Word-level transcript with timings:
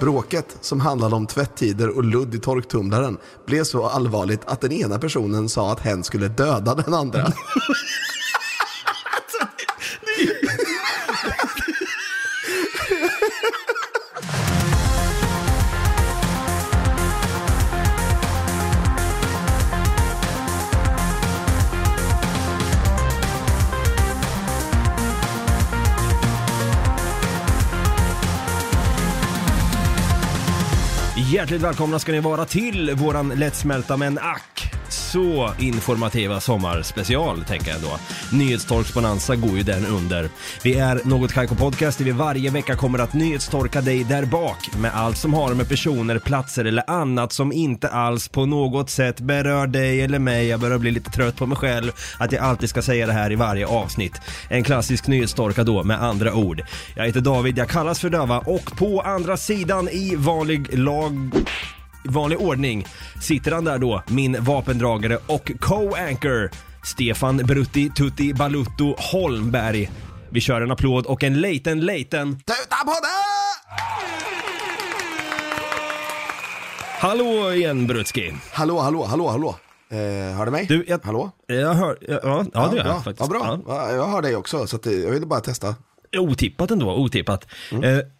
Bråket, 0.00 0.56
som 0.60 0.80
handlade 0.80 1.16
om 1.16 1.26
tvättider 1.26 1.96
och 1.96 2.04
ludd 2.04 2.34
i 2.34 2.38
torktumlaren, 2.38 3.18
blev 3.46 3.64
så 3.64 3.86
allvarligt 3.86 4.40
att 4.44 4.60
den 4.60 4.72
ena 4.72 4.98
personen 4.98 5.48
sa 5.48 5.72
att 5.72 5.80
hen 5.80 6.04
skulle 6.04 6.28
döda 6.28 6.74
den 6.74 6.94
andra. 6.94 7.26
Hjärtligt 31.46 31.62
välkomna 31.62 31.98
ska 31.98 32.12
ni 32.12 32.20
vara 32.20 32.44
till 32.44 32.94
våran 32.94 33.28
lättsmälta 33.28 33.96
men 33.96 34.18
ack 34.18 34.55
så 34.92 35.50
informativa 35.58 36.40
sommarspecial 36.40 37.44
tänker 37.44 37.70
jag 37.70 37.80
då. 37.80 37.98
Nyhetstorksbonanza 38.36 39.36
går 39.36 39.50
ju 39.50 39.62
den 39.62 39.86
under. 39.86 40.28
Vi 40.62 40.74
är 40.78 41.00
Något 41.04 41.32
Kaiko 41.32 41.54
Podcast 41.54 41.98
där 41.98 42.04
vi 42.04 42.10
varje 42.10 42.50
vecka 42.50 42.76
kommer 42.76 42.98
att 42.98 43.12
nyhetstorka 43.14 43.80
dig 43.80 44.04
där 44.04 44.24
bak 44.24 44.70
med 44.78 44.90
allt 44.94 45.18
som 45.18 45.34
har 45.34 45.54
med 45.54 45.68
personer, 45.68 46.18
platser 46.18 46.64
eller 46.64 46.90
annat 46.90 47.32
som 47.32 47.52
inte 47.52 47.88
alls 47.88 48.28
på 48.28 48.46
något 48.46 48.90
sätt 48.90 49.20
berör 49.20 49.66
dig 49.66 50.00
eller 50.00 50.18
mig. 50.18 50.46
Jag 50.46 50.60
börjar 50.60 50.78
bli 50.78 50.90
lite 50.90 51.10
trött 51.10 51.36
på 51.36 51.46
mig 51.46 51.58
själv 51.58 51.92
att 52.18 52.32
jag 52.32 52.44
alltid 52.44 52.68
ska 52.68 52.82
säga 52.82 53.06
det 53.06 53.12
här 53.12 53.32
i 53.32 53.34
varje 53.34 53.66
avsnitt. 53.66 54.20
En 54.48 54.64
klassisk 54.64 55.06
nyhetstorka 55.06 55.64
då 55.64 55.82
med 55.82 56.02
andra 56.02 56.34
ord. 56.34 56.62
Jag 56.94 57.06
heter 57.06 57.20
David, 57.20 57.58
jag 57.58 57.68
kallas 57.68 58.00
för 58.00 58.10
Döva 58.10 58.38
och 58.38 58.76
på 58.76 59.00
andra 59.00 59.36
sidan 59.36 59.88
i 59.88 60.14
vanlig 60.16 60.78
lag 60.78 61.30
vanlig 62.10 62.40
ordning 62.40 62.86
sitter 63.22 63.52
han 63.52 63.64
där 63.64 63.78
då, 63.78 64.02
min 64.06 64.36
vapendragare 64.44 65.18
och 65.26 65.50
co-anchor 65.60 66.50
Stefan 66.84 67.36
Brutti 67.36 67.90
Tutti 67.90 68.34
Balutto 68.34 68.94
Holmberg. 68.98 69.90
Vi 70.30 70.40
kör 70.40 70.60
en 70.60 70.70
applåd 70.70 71.06
och 71.06 71.24
en 71.24 71.40
liten, 71.40 71.80
liten 71.80 72.36
Tuta 72.36 72.76
på 72.84 72.90
det! 72.90 73.26
hallå 76.98 77.52
igen 77.52 77.86
Brutski. 77.86 78.32
Hallå, 78.52 78.78
hallå, 78.80 79.04
hallå, 79.04 79.28
hallå. 79.28 79.54
Eh, 79.90 80.36
hör 80.36 80.44
du 80.44 80.50
mig? 80.52 80.66
Du, 80.66 80.84
jag, 80.88 81.00
Hallå? 81.04 81.30
Jag 81.46 81.74
hör, 81.74 81.98
ja, 82.00 82.20
ja, 82.22 82.44
ja 82.54 82.68
det 82.70 82.76
gör 82.76 82.84
bra. 82.84 82.92
jag 82.92 83.04
faktiskt. 83.04 83.30
Ja, 83.32 83.38
bra. 83.40 83.58
Ja, 83.66 83.92
Jag 83.92 84.06
hör 84.06 84.22
dig 84.22 84.36
också, 84.36 84.66
så 84.66 84.76
att, 84.76 84.86
jag 84.86 85.10
ville 85.10 85.26
bara 85.26 85.40
testa. 85.40 85.74
Otippat 86.18 86.70
ändå, 86.70 86.94
otippat. 86.96 87.46
Eh, 87.72 87.78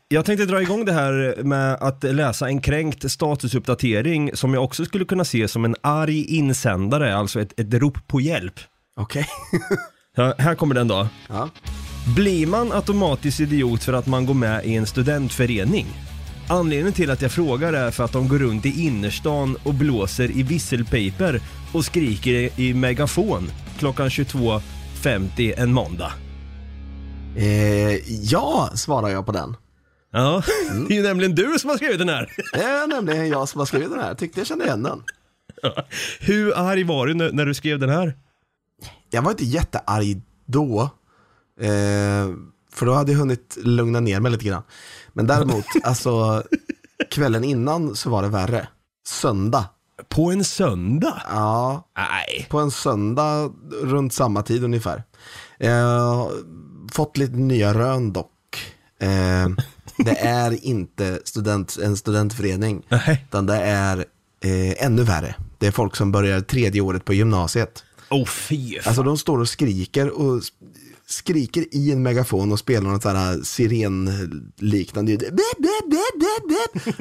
jag 0.09 0.25
tänkte 0.25 0.47
dra 0.47 0.63
igång 0.63 0.85
det 0.85 0.93
här 0.93 1.43
med 1.43 1.75
att 1.75 2.03
läsa 2.03 2.49
en 2.49 2.61
kränkt 2.61 3.11
statusuppdatering 3.13 4.31
som 4.37 4.55
jag 4.55 4.65
också 4.65 4.85
skulle 4.85 5.05
kunna 5.05 5.25
se 5.25 5.49
som 5.49 5.65
en 5.65 5.75
arg 5.81 6.25
insändare, 6.25 7.17
alltså 7.17 7.41
ett, 7.41 7.61
ett 7.61 7.75
rop 7.75 8.09
på 8.09 8.21
hjälp. 8.21 8.55
Okej. 9.01 9.27
Ja, 10.19 10.35
här 10.39 10.55
kommer 10.55 10.75
den 10.75 10.89
då. 10.89 11.09
ja. 11.29 11.51
Blir 12.17 12.47
man 12.47 12.73
automatiskt 12.73 13.41
idiot 13.41 13.85
för 13.85 13.93
att 13.93 14.07
man 14.07 14.27
går 14.27 14.35
med 14.35 14.67
i 14.67 14.75
en 14.75 14.87
studentförening? 14.87 15.87
Anledningen 16.49 16.93
till 16.93 17.11
att 17.11 17.23
jag 17.23 17.33
frågar 17.33 17.73
är 17.73 17.91
för 17.91 18.05
att 18.05 18.13
de 18.13 18.29
går 18.29 18.39
runt 18.39 18.67
i 18.67 18.87
innerstan 18.87 19.57
och 19.65 19.75
blåser 19.75 20.31
i 20.31 20.43
visselpiper 20.43 21.41
och 21.73 21.85
skriker 21.85 22.61
i 22.61 22.75
megafon 22.75 23.51
klockan 23.79 24.09
22.50 24.09 25.55
en 25.57 25.73
måndag. 25.73 26.13
Eh, 27.37 27.97
ja, 28.23 28.71
svarar 28.75 29.09
jag 29.09 29.27
på 29.27 29.33
den. 29.33 29.57
Ja, 30.17 30.43
det 30.89 30.95
är 30.95 30.97
ju 30.97 31.03
nämligen 31.03 31.35
du 31.35 31.59
som 31.59 31.71
har 31.71 31.77
skrivit 31.77 31.99
den 31.99 32.09
här. 32.09 32.33
Det 32.53 32.63
är 32.63 32.87
nämligen 32.87 33.29
jag 33.29 33.49
som 33.49 33.59
har 33.59 33.67
skrivit 33.67 33.91
den 33.91 34.01
här. 34.01 34.15
Tyckte 34.15 34.41
jag 34.41 34.47
kände 34.47 34.65
igen 34.65 34.83
den. 34.83 35.03
Hur 36.21 36.59
arg 36.59 36.85
var 36.85 37.07
du 37.07 37.15
när, 37.15 37.33
när 37.33 37.47
du 37.47 37.55
skrev 37.55 37.79
den 37.79 37.91
här? 37.91 38.15
Jag 39.11 39.23
var 39.23 39.31
inte 39.31 39.45
jättearg 39.45 40.21
då. 40.47 40.83
Eh, 41.61 42.29
för 42.73 42.87
då 42.87 42.93
hade 42.93 43.13
jag 43.13 43.19
hunnit 43.19 43.59
lugna 43.61 44.01
ner 44.01 44.21
mig 44.21 44.33
lite 44.33 44.45
grann. 44.45 44.63
Men 45.13 45.27
däremot, 45.27 45.65
alltså 45.83 46.43
kvällen 47.11 47.45
innan 47.45 47.97
så 47.97 48.11
var 48.11 48.23
det 48.23 48.29
värre. 48.29 48.69
Söndag. 49.07 49.65
På 50.09 50.31
en 50.31 50.45
söndag? 50.45 51.23
Ja, 51.31 51.89
Nej. 51.97 52.47
på 52.51 52.59
en 52.59 52.71
söndag 52.71 53.53
runt 53.83 54.13
samma 54.13 54.43
tid 54.43 54.65
ungefär. 54.65 55.03
Eh, 55.59 56.27
fått 56.93 57.17
lite 57.17 57.37
nya 57.37 57.75
rön 57.75 58.13
dock. 58.13 58.33
Eh, 59.01 59.49
det 59.97 60.19
är 60.19 60.65
inte 60.65 61.21
student, 61.25 61.79
en 61.83 61.97
studentförening, 61.97 62.83
Nej. 62.89 63.25
utan 63.29 63.47
det 63.47 63.57
är 63.57 63.99
eh, 64.45 64.85
ännu 64.85 65.03
värre. 65.03 65.35
Det 65.59 65.67
är 65.67 65.71
folk 65.71 65.97
som 65.97 66.13
börjar 66.13 66.41
tredje 66.41 66.81
året 66.81 67.05
på 67.05 67.15
gymnasiet. 67.15 67.85
Oh, 68.11 68.27
fy 68.27 68.75
fan. 68.75 68.83
Alltså 68.89 69.03
de 69.03 69.19
står 69.19 69.39
och 69.39 69.49
skriker 69.49 70.09
och 70.11 70.43
skriker 71.09 71.65
i 71.71 71.93
en 71.93 72.03
megafon 72.03 72.53
och 72.53 72.59
spelar 72.59 72.91
något 72.91 73.03
sånt 73.03 73.17
här 73.17 73.41
sirenliknande 73.43 75.13
ljud. 75.13 75.23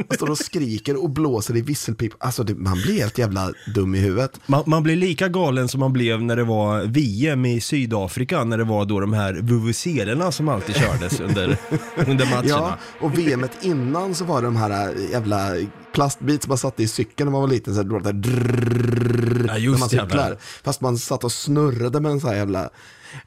Och 0.08 0.16
står 0.16 0.30
och 0.30 0.38
skriker 0.38 1.04
och 1.04 1.10
blåser 1.10 1.58
i 1.58 1.62
visselpip. 1.62 2.14
Alltså 2.18 2.44
det, 2.44 2.56
man 2.56 2.82
blir 2.82 3.00
helt 3.00 3.18
jävla 3.18 3.54
dum 3.76 3.96
i 3.96 4.00
huvudet. 4.00 4.40
Man, 4.46 4.64
man 4.66 4.84
blir 4.84 4.96
lika 4.96 5.28
galen 5.28 5.68
som 5.68 5.80
man 5.80 5.94
blev 5.94 6.22
när 6.22 6.36
det 6.36 6.44
var 6.44 6.84
VM 6.84 7.46
i 7.46 7.62
Sydafrika, 7.62 8.44
när 8.44 8.58
det 8.58 8.64
var 8.64 8.86
då 8.86 9.00
de 9.00 9.14
här 9.14 9.34
vuvuzelerna 9.34 10.32
som 10.32 10.50
alltid 10.50 10.76
kördes 10.76 11.20
under, 11.20 11.58
under 12.08 12.26
matcherna. 12.26 12.48
Ja, 12.48 12.78
och 13.02 13.18
VMet 13.18 13.52
innan 13.62 14.16
så 14.16 14.26
var 14.26 14.42
det 14.42 14.48
de 14.48 14.56
här 14.56 14.90
äh, 14.96 15.12
jävla 15.12 15.52
plastbit 15.94 16.44
som 16.44 16.50
man 16.50 16.58
satte 16.58 16.84
i 16.84 16.88
cykeln 16.88 17.26
när 17.28 17.32
man 17.32 17.42
var 17.42 17.48
liten. 17.48 17.76
Så 17.76 17.82
här, 17.82 18.14
drrrr, 18.14 19.46
Ja, 19.48 19.58
just 19.58 19.74
när 19.74 19.80
man 19.80 19.90
cyklar. 19.90 20.08
jävlar. 20.08 20.38
Fast 20.64 20.82
man 20.82 20.98
satt 20.98 21.24
och 21.24 21.32
snurrade 21.32 22.00
med 22.00 22.12
en 22.12 22.20
sån 22.20 22.30
här 22.30 22.38
jävla 22.38 22.70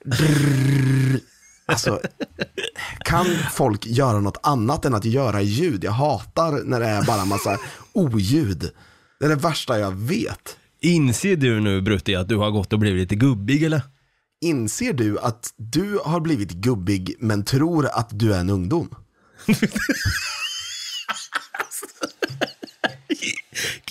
drrrr. 0.04 1.20
Alltså, 1.66 2.00
kan 3.04 3.26
folk 3.52 3.86
göra 3.86 4.20
något 4.20 4.38
annat 4.42 4.84
än 4.84 4.94
att 4.94 5.04
göra 5.04 5.42
ljud? 5.42 5.84
Jag 5.84 5.92
hatar 5.92 6.64
när 6.64 6.80
det 6.80 6.86
är 6.86 7.02
bara 7.02 7.24
massa 7.24 7.58
oljud. 7.92 8.70
Det 9.20 9.26
är 9.26 9.28
det 9.28 9.34
värsta 9.34 9.78
jag 9.78 9.92
vet. 9.92 10.56
Inser 10.80 11.36
du 11.36 11.60
nu 11.60 11.80
Brutti 11.80 12.14
att 12.14 12.28
du 12.28 12.36
har 12.36 12.50
gått 12.50 12.72
och 12.72 12.78
blivit 12.78 13.00
lite 13.00 13.14
gubbig 13.14 13.62
eller? 13.62 13.82
Inser 14.40 14.92
du 14.92 15.18
att 15.18 15.54
du 15.56 15.98
har 16.04 16.20
blivit 16.20 16.50
gubbig 16.50 17.14
men 17.18 17.44
tror 17.44 17.86
att 17.86 18.08
du 18.10 18.34
är 18.34 18.40
en 18.40 18.50
ungdom? 18.50 18.94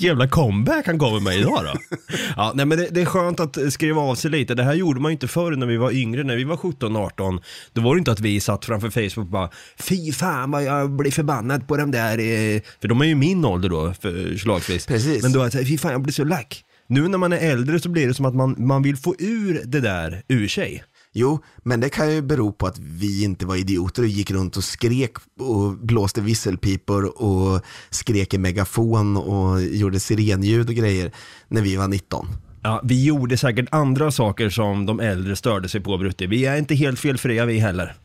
jävla 0.01 0.27
comeback 0.27 0.85
han 0.87 0.97
gav 0.97 1.13
med 1.13 1.21
mig 1.21 1.39
idag 1.39 1.65
då. 1.65 1.97
Ja, 2.35 2.51
nej 2.55 2.65
men 2.65 2.77
det, 2.77 2.87
det 2.91 3.01
är 3.01 3.05
skönt 3.05 3.39
att 3.39 3.73
skriva 3.73 4.01
av 4.01 4.15
sig 4.15 4.31
lite. 4.31 4.55
Det 4.55 4.63
här 4.63 4.73
gjorde 4.73 4.99
man 4.99 5.11
ju 5.11 5.13
inte 5.13 5.27
förr 5.27 5.51
när 5.51 5.67
vi 5.67 5.77
var 5.77 5.91
yngre, 5.91 6.23
när 6.23 6.35
vi 6.35 6.43
var 6.43 6.55
17-18. 6.55 7.41
Då 7.73 7.81
var 7.81 7.95
det 7.95 7.99
inte 7.99 8.11
att 8.11 8.19
vi 8.19 8.39
satt 8.39 8.65
framför 8.65 8.89
Facebook 8.89 9.25
och 9.25 9.31
bara 9.31 9.49
Fy 9.79 10.11
fan 10.11 10.51
vad 10.51 10.63
jag 10.63 10.91
blir 10.91 11.11
förbannad 11.11 11.67
på 11.67 11.77
de 11.77 11.91
där, 11.91 12.17
eh... 12.19 12.61
för 12.81 12.87
de 12.87 13.01
är 13.01 13.05
ju 13.05 13.15
min 13.15 13.45
ålder 13.45 13.69
då, 13.69 13.93
förslagsvis. 14.01 14.85
Precis. 14.85 15.23
Men 15.23 15.31
då 15.31 15.41
att 15.41 15.53
fy 15.53 15.77
fan 15.77 15.91
jag 15.91 16.01
blir 16.01 16.13
så 16.13 16.23
lack. 16.23 16.63
Nu 16.87 17.07
när 17.07 17.17
man 17.17 17.33
är 17.33 17.37
äldre 17.37 17.79
så 17.79 17.89
blir 17.89 18.07
det 18.07 18.13
som 18.13 18.25
att 18.25 18.35
man, 18.35 18.55
man 18.57 18.83
vill 18.83 18.97
få 18.97 19.15
ur 19.19 19.61
det 19.65 19.79
där 19.79 20.23
ur 20.27 20.47
sig. 20.47 20.83
Jo, 21.19 21.39
men 21.63 21.79
det 21.79 21.89
kan 21.89 22.13
ju 22.13 22.21
bero 22.21 22.51
på 22.51 22.67
att 22.67 22.79
vi 22.79 23.23
inte 23.23 23.45
var 23.45 23.55
idioter 23.55 24.01
och 24.01 24.07
gick 24.07 24.31
runt 24.31 24.57
och 24.57 24.63
skrek 24.63 25.11
och 25.39 25.77
blåste 25.77 26.21
visselpipor 26.21 27.21
och 27.23 27.61
skrek 27.89 28.33
i 28.33 28.37
megafon 28.37 29.17
och 29.17 29.61
gjorde 29.61 29.99
sirenljud 29.99 30.69
och 30.69 30.75
grejer 30.75 31.11
när 31.47 31.61
vi 31.61 31.75
var 31.75 31.87
19. 31.87 32.27
Ja, 32.63 32.81
vi 32.83 33.05
gjorde 33.05 33.37
säkert 33.37 33.67
andra 33.71 34.11
saker 34.11 34.49
som 34.49 34.85
de 34.85 34.99
äldre 34.99 35.35
störde 35.35 35.69
sig 35.69 35.81
på 35.81 35.97
Brutti. 35.97 36.27
Vi 36.27 36.45
är 36.45 36.57
inte 36.57 36.75
helt 36.75 36.99
felfria 36.99 37.45
vi 37.45 37.59
heller. 37.59 37.95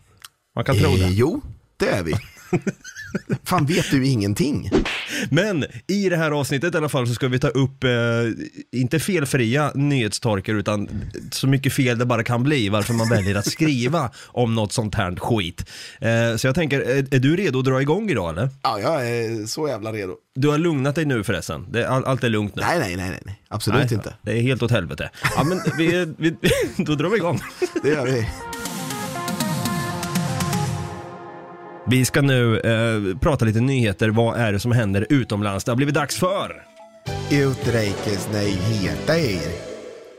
Man 0.55 0.65
kan 0.65 0.77
tro 0.79 0.91
Eh, 0.91 0.99
det. 0.99 1.09
jo, 1.11 1.41
det 1.77 1.89
är 1.89 2.03
vi. 2.03 2.15
Fan, 3.45 3.67
vet 3.67 3.91
du 3.91 4.07
ingenting? 4.07 4.71
Men 5.31 5.65
i 5.87 6.09
det 6.09 6.17
här 6.17 6.31
avsnittet 6.31 6.75
i 6.75 6.79
alla 6.79 6.89
fall 6.89 7.07
så 7.07 7.15
ska 7.15 7.29
vi 7.29 7.39
ta 7.39 7.49
upp, 7.49 7.85
eh, 7.85 7.91
inte 8.73 9.01
felfria 9.01 9.73
nyhetstorkar 9.75 10.55
utan 10.55 10.89
så 11.31 11.47
mycket 11.47 11.73
fel 11.73 11.99
det 11.99 12.07
bara 12.07 12.25
kan 12.25 12.43
bli 12.43 12.69
varför 12.69 12.95
man 12.95 13.09
väljer 13.09 13.35
att 13.35 13.47
skriva 13.47 14.11
om 14.27 14.55
något 14.55 14.73
sånt 14.73 14.95
här 14.95 15.17
skit. 15.17 15.71
Eh, 16.01 16.37
så 16.37 16.47
jag 16.47 16.55
tänker, 16.55 16.81
är, 16.81 17.15
är 17.15 17.19
du 17.19 17.37
redo 17.37 17.59
att 17.59 17.65
dra 17.65 17.83
igång 17.83 18.11
idag 18.11 18.31
eller? 18.31 18.49
Ja, 18.63 18.81
jag 18.81 19.09
är 19.09 19.47
så 19.47 19.69
jävla 19.69 19.93
redo. 19.93 20.17
Du 20.35 20.49
har 20.49 20.59
lugnat 20.59 20.95
dig 20.95 21.05
nu 21.05 21.25
förresten? 21.25 21.67
Det, 21.71 21.89
all, 21.89 22.05
allt 22.05 22.25
är 22.25 22.29
lugnt 22.29 22.57
nu? 22.57 22.63
Nej, 22.63 22.79
nej, 22.79 22.97
nej, 22.97 23.21
nej, 23.25 23.43
absolut 23.49 23.81
Nej, 23.81 23.95
inte. 23.95 24.15
Det 24.23 24.33
är 24.33 24.43
helt 24.43 24.63
åt 24.63 24.71
helvete. 24.71 25.11
Ja 25.37 25.45
men 25.45 25.61
vi, 25.79 26.15
vi, 26.19 26.35
då 26.77 26.95
drar 26.95 27.09
vi 27.09 27.17
igång. 27.17 27.41
Det 27.83 27.89
gör 27.89 28.05
vi. 28.05 28.27
Vi 31.93 32.05
ska 32.05 32.23
nu 32.23 32.59
eh, 32.59 33.19
prata 33.19 33.45
lite 33.45 33.61
nyheter. 33.61 34.09
Vad 34.09 34.41
är 34.41 34.53
det 34.53 34.61
som 34.61 34.73
händer 34.73 35.07
utomlands? 35.11 35.65
Det 35.65 35.71
har 35.71 35.77
blivit 35.77 35.95
dags 35.95 36.17
för... 36.17 36.63
Utrikesnyheter. 37.31 39.41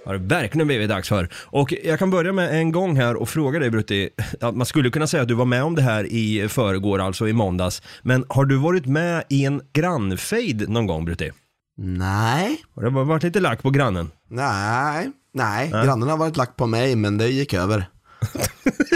har 0.06 0.14
det 0.14 0.20
verkligen 0.20 0.68
blivit 0.68 0.90
dags 0.90 1.10
för. 1.10 1.30
Och 1.36 1.74
jag 1.84 2.00
kan 2.00 2.10
börja 2.10 2.34
med 2.34 2.60
en 2.60 2.72
gång 2.72 2.96
här 2.96 3.16
och 3.16 3.30
fråga 3.30 3.60
dig 3.60 3.70
Brutti, 3.70 4.10
att 4.42 4.56
man 4.56 4.66
skulle 4.66 4.90
kunna 4.90 5.08
säga 5.08 5.24
att 5.24 5.28
du 5.28 5.34
var 5.34 5.46
med 5.46 5.64
om 5.64 5.76
det 5.76 5.82
här 5.82 6.04
i 6.04 6.48
förrgår, 6.50 7.00
alltså 7.00 7.28
i 7.28 7.34
måndags. 7.34 7.82
Men 8.02 8.26
har 8.30 8.46
du 8.46 8.58
varit 8.58 8.86
med 8.86 9.24
i 9.30 9.46
en 9.46 9.62
grannfejd 9.74 10.70
någon 10.70 10.88
gång 10.88 11.06
Brutti? 11.06 11.32
Nej, 11.78 12.58
Har 12.76 12.84
det 12.84 12.90
varit 12.90 13.24
lite 13.24 13.40
lack 13.40 13.64
på 13.64 13.70
grannen? 13.70 14.12
nej, 14.30 15.12
nej. 15.34 15.70
Grannen 15.70 16.10
har 16.10 16.18
varit 16.18 16.38
lack 16.38 16.56
på 16.56 16.68
mig 16.68 16.96
men 16.96 17.18
det 17.18 17.28
gick 17.28 17.54
över. 17.54 17.86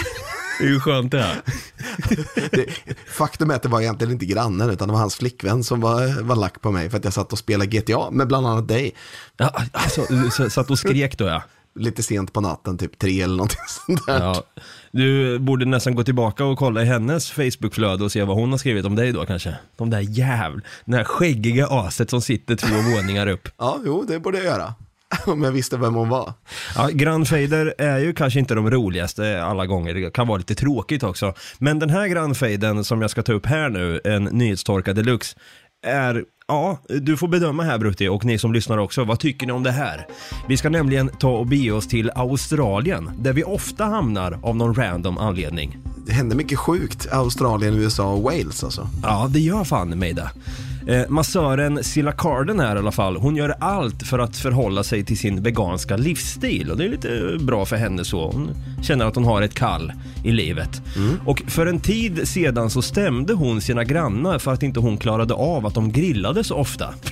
Det 0.60 0.66
är 0.66 0.70
ju 0.70 0.80
skönt 0.80 1.12
det 1.12 1.22
här. 1.22 1.42
Det, 2.52 2.66
faktum 3.08 3.50
är 3.52 3.56
att 3.56 3.62
det 3.62 3.70
var 3.70 3.82
egentligen 3.82 4.14
inte 4.14 4.26
grannen 4.26 4.70
utan 4.70 4.88
det 4.88 4.92
var 4.92 5.00
hans 5.00 5.16
flickvän 5.16 5.64
som 5.64 5.82
var, 5.82 6.24
var 6.24 6.36
lack 6.36 6.62
på 6.62 6.72
mig 6.72 6.90
för 6.90 6.98
att 6.98 7.04
jag 7.04 7.14
satt 7.14 7.32
och 7.32 7.40
spelade 7.40 7.78
GTA 7.78 8.12
med 8.12 8.28
bland 8.28 8.48
annat 8.48 8.68
dig. 8.68 8.96
Ja, 9.38 9.54
alltså, 9.72 10.06
du 10.10 10.50
satt 10.50 10.70
och 10.70 10.80
skrek 10.80 11.18
då 11.18 11.26
ja. 11.26 11.44
Lite 11.76 12.04
sent 12.04 12.34
på 12.34 12.42
natten, 12.42 12.78
typ 12.78 13.00
tre 13.00 13.22
eller 13.22 13.36
någonting 13.36 13.60
sånt 13.86 14.06
där. 14.06 14.20
ja. 14.20 14.44
Du 14.92 15.40
borde 15.40 15.66
nästan 15.66 15.96
gå 15.96 16.04
tillbaka 16.04 16.46
och 16.46 16.58
kolla 16.58 16.82
i 16.82 16.86
hennes 16.86 17.32
Facebookflöde 17.32 18.04
och 18.04 18.12
se 18.12 18.24
vad 18.24 18.38
hon 18.38 18.52
har 18.52 18.58
skrivit 18.58 18.86
om 18.86 18.96
dig 18.96 19.12
då 19.12 19.26
kanske. 19.26 19.56
De 19.78 19.90
där 19.90 20.00
jävl... 20.00 20.62
Den 20.86 20.94
här 20.94 21.04
skäggiga 21.04 21.68
aset 21.68 22.10
som 22.10 22.22
sitter 22.22 22.56
två 22.56 22.76
våningar 22.96 23.28
upp. 23.28 23.50
Ja, 23.58 23.80
jo, 23.86 24.06
det 24.08 24.20
borde 24.20 24.38
jag 24.38 24.46
göra. 24.46 24.74
Om 25.26 25.44
jag 25.44 25.52
visste 25.52 25.78
vem 25.78 25.96
hon 25.96 26.10
var. 26.10 26.34
Ja, 26.76 26.90
grannfejder 26.92 27.76
är 27.78 28.00
ju 28.00 28.14
kanske 28.14 28.40
inte 28.40 28.56
de 28.56 28.72
roligaste 28.72 29.44
alla 29.44 29.66
gånger, 29.66 29.94
det 29.94 30.14
kan 30.14 30.28
vara 30.28 30.38
lite 30.38 30.56
tråkigt 30.56 31.04
också. 31.04 31.34
Men 31.58 31.80
den 31.80 31.90
här 31.90 32.08
grannfejden 32.08 32.84
som 32.84 33.02
jag 33.02 33.12
ska 33.12 33.24
ta 33.24 33.34
upp 33.34 33.46
här 33.46 33.70
nu, 33.70 34.02
en 34.04 34.24
nyhetstorka 34.24 34.94
deluxe, 34.94 35.38
är, 35.86 36.24
ja, 36.48 36.82
du 36.88 37.18
får 37.18 37.28
bedöma 37.28 37.64
här 37.64 37.78
Brutti 37.78 38.08
och 38.08 38.26
ni 38.26 38.38
som 38.38 38.54
lyssnar 38.54 38.78
också, 38.78 39.04
vad 39.04 39.20
tycker 39.20 39.48
ni 39.48 39.54
om 39.54 39.64
det 39.64 39.72
här? 39.72 40.08
Vi 40.48 40.58
ska 40.58 40.70
nämligen 40.70 41.10
ta 41.10 41.30
och 41.30 41.48
bege 41.48 41.72
oss 41.72 41.88
till 41.88 42.12
Australien, 42.16 43.12
där 43.20 43.34
vi 43.34 43.44
ofta 43.44 43.86
hamnar 43.86 44.40
av 44.44 44.56
någon 44.56 44.76
random 44.76 45.18
anledning. 45.18 45.78
Det 46.08 46.14
hände 46.14 46.36
mycket 46.36 46.60
sjukt. 46.60 47.08
Australien, 47.12 47.74
USA 47.74 48.14
och 48.14 48.22
Wales 48.22 48.64
alltså. 48.64 48.90
Ja, 49.04 49.28
det 49.30 49.40
gör 49.40 49.64
fan 49.64 49.90
mig 49.90 50.14
det. 50.14 50.30
Eh, 50.88 51.10
massören 51.10 51.84
Silla 51.84 52.12
Carden 52.12 52.60
här 52.60 52.76
i 52.76 52.80
alla 52.80 52.92
fall, 52.92 53.18
hon 53.18 53.36
gör 53.36 53.56
allt 53.60 54.04
för 54.04 54.20
att 54.20 54.38
förhålla 54.38 54.84
sig 54.84 55.06
till 55.06 55.18
sin 55.18 55.44
veganska 55.44 55.98
livsstil 55.98 56.72
och 56.72 56.78
det 56.78 56.86
är 56.86 56.90
lite 56.90 57.38
bra 57.40 57.66
för 57.66 57.76
henne 57.76 58.06
så. 58.06 58.32
Hon 58.32 58.50
känner 58.84 59.06
att 59.06 59.16
hon 59.16 59.26
har 59.26 59.42
ett 59.42 59.54
kall 59.54 59.94
i 60.24 60.32
livet. 60.32 60.82
Och 61.26 61.44
för 61.48 61.66
en 61.66 61.80
tid 61.80 62.28
sedan 62.28 62.70
så 62.70 62.82
stämde 62.82 63.34
hon 63.34 63.62
sina 63.62 63.84
grannar 63.84 64.40
för 64.40 64.54
att 64.54 64.64
inte 64.64 64.80
hon 64.80 64.98
klarade 64.98 65.34
av 65.34 65.66
att 65.66 65.74
de 65.74 65.92
grillade 65.92 66.44
så 66.44 66.56
ofta. 66.56 66.94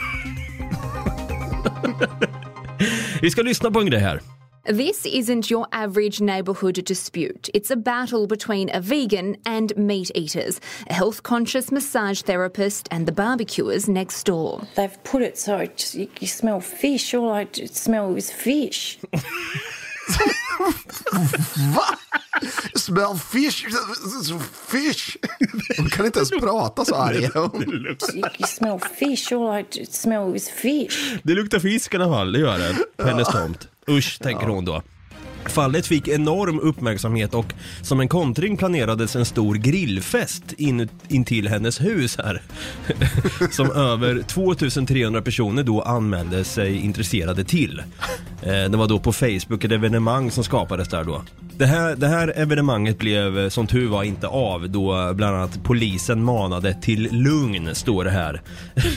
Vi 3.22 3.31
ska 3.31 3.42
lyssna 3.42 3.72
på 3.72 3.80
en 3.80 3.86
grej 3.86 4.00
här. 4.00 4.19
This 4.65 5.06
isn't 5.06 5.51
your 5.51 5.67
average 5.71 6.21
neighbourhood 6.21 6.83
dispute. 6.85 7.50
It's 7.53 7.69
a 7.69 7.75
battle 7.75 8.25
between 8.25 8.71
a 8.73 8.81
vegan 8.81 9.38
and 9.45 9.77
meat 9.77 10.09
eaters, 10.15 10.59
a 10.89 10.94
health 10.94 11.21
conscious 11.21 11.71
massage 11.71 12.23
therapist, 12.23 12.88
and 12.89 13.06
the 13.07 13.12
barbecuers 13.12 13.88
next 13.88 14.23
door. 14.23 14.62
They've 14.75 15.03
put 15.03 15.21
it 15.21 15.38
so 15.38 15.57
it 15.57 15.77
just, 15.77 15.94
you, 15.94 16.07
you 16.19 16.27
smell 16.27 16.62
fish. 16.62 17.13
All 17.13 17.31
I 17.31 17.47
smell 17.53 18.15
is 18.15 18.31
fish. 18.31 18.97
Va? 21.73 21.97
Smell 22.75 23.15
fish, 23.15 23.65
fish. 24.67 25.17
Hon 25.77 25.89
kan 25.89 26.06
inte 26.06 26.19
ens 26.19 26.29
prata 26.29 26.85
så 26.85 26.95
arg 27.01 27.15
you, 27.15 27.29
smell 28.47 28.79
fish. 28.79 29.31
All 29.31 29.59
I 29.59 29.85
smell 29.85 30.35
is 30.35 30.50
fish. 30.50 31.19
Det 31.23 31.33
luktar 31.33 31.59
fisk 31.59 31.94
i 31.94 31.97
alla 31.97 32.06
fall, 32.06 32.31
det 32.31 32.39
gör 32.39 32.57
det. 32.57 32.75
På 32.97 33.03
hennes 33.03 33.27
tomt. 33.27 33.67
Usch, 33.90 34.20
tänker 34.20 34.48
hon 34.48 34.66
då. 34.66 34.82
Fallet 35.46 35.88
fick 35.88 36.08
enorm 36.08 36.60
uppmärksamhet 36.60 37.34
och 37.34 37.54
som 37.82 38.00
en 38.00 38.08
kontring 38.08 38.58
planerades 38.58 39.16
en 39.16 39.26
stor 39.26 39.56
grillfest 39.56 40.54
in, 40.58 40.90
in 41.08 41.26
till 41.26 41.48
hennes 41.48 41.82
hus 41.82 42.18
här. 42.18 42.42
som 43.52 43.72
över 43.72 44.22
2300 44.22 45.22
personer 45.22 45.64
då 45.64 45.82
anmälde 45.82 46.44
sig 46.44 46.78
intresserade 46.78 47.44
till. 47.44 47.80
Eh, 48.42 48.52
Det 48.52 48.78
var 48.78 48.88
då 48.88 49.00
på 49.00 49.14
Facebook 49.14 49.64
ett 49.64 49.72
evenemang 49.72 50.32
som 50.32 50.44
skapades 50.44 50.88
där 50.88 51.04
då. 51.04 51.22
Det 51.57 51.66
här, 51.66 51.96
det 51.96 52.07
här 52.07 52.34
evenemanget 52.36 52.98
blev 52.98 53.40
eh, 53.40 53.50
som 53.50 53.68
tur 53.68 53.88
var 53.88 54.04
inte 54.04 54.28
av 54.28 54.69
då 54.69 55.00
eh, 55.00 55.13
bland 55.13 55.36
annat 55.36 55.63
polisen 55.63 56.24
manade 56.24 56.74
till 56.81 57.10
lugn, 57.12 57.75
står 57.75 58.04
det 58.04 58.12
här. 58.12 58.42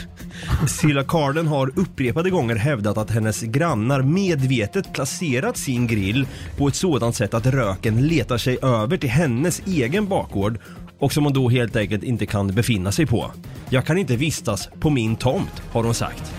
Silla 0.67 1.03
Carden 1.03 1.47
har 1.47 1.71
upprepade 1.79 2.29
gånger 2.29 2.55
hävdat 2.55 2.97
att 2.97 3.11
hennes 3.11 3.41
grannar 3.41 4.01
medvetet 4.01 4.93
placerat 4.93 5.57
sin 5.57 5.87
grill 5.87 6.27
på 6.57 6.67
ett 6.67 6.75
sådant 6.75 7.15
sätt 7.15 7.33
att 7.33 7.45
röken 7.45 8.07
letar 8.07 8.37
sig 8.37 8.57
över 8.61 8.97
till 8.97 9.09
hennes 9.09 9.61
egen 9.67 10.07
bakgård 10.07 10.59
och 10.99 11.13
som 11.13 11.23
hon 11.23 11.33
då 11.33 11.49
helt 11.49 11.75
enkelt 11.75 12.03
inte 12.03 12.25
kan 12.25 12.47
befinna 12.47 12.91
sig 12.91 13.05
på. 13.05 13.31
Jag 13.69 13.85
kan 13.85 13.97
inte 13.97 14.15
vistas 14.15 14.69
på 14.79 14.89
min 14.89 15.15
tomt, 15.15 15.61
har 15.71 15.83
hon 15.83 15.93
sagt. 15.93 16.33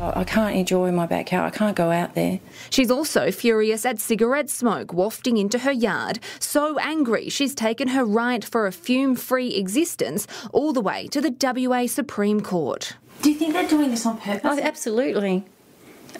I, 0.00 0.20
I 0.20 0.24
can't 0.24 0.56
enjoy 0.56 0.92
my 0.92 1.06
backyard. 1.06 1.52
I 1.52 1.56
can't 1.56 1.76
go 1.76 1.90
out 1.90 2.14
there. 2.14 2.40
She's 2.70 2.90
also 2.90 3.30
furious 3.30 3.84
at 3.84 3.98
cigarette 3.98 4.50
smoke 4.50 4.92
wafting 4.92 5.36
into 5.36 5.58
her 5.60 5.72
yard, 5.72 6.20
so 6.38 6.78
angry 6.78 7.28
she's 7.28 7.54
taken 7.54 7.88
her 7.88 8.04
right 8.04 8.44
for 8.44 8.66
a 8.66 8.72
fume 8.72 9.16
free 9.16 9.54
existence 9.54 10.26
all 10.52 10.72
the 10.72 10.80
way 10.80 11.08
to 11.08 11.20
the 11.20 11.34
WA 11.40 11.86
Supreme 11.86 12.40
Court. 12.40 12.94
Do 13.22 13.30
you 13.30 13.36
think 13.36 13.52
they're 13.52 13.68
doing 13.68 13.90
this 13.90 14.06
on 14.06 14.18
purpose? 14.18 14.42
Oh, 14.44 14.60
absolutely. 14.62 15.44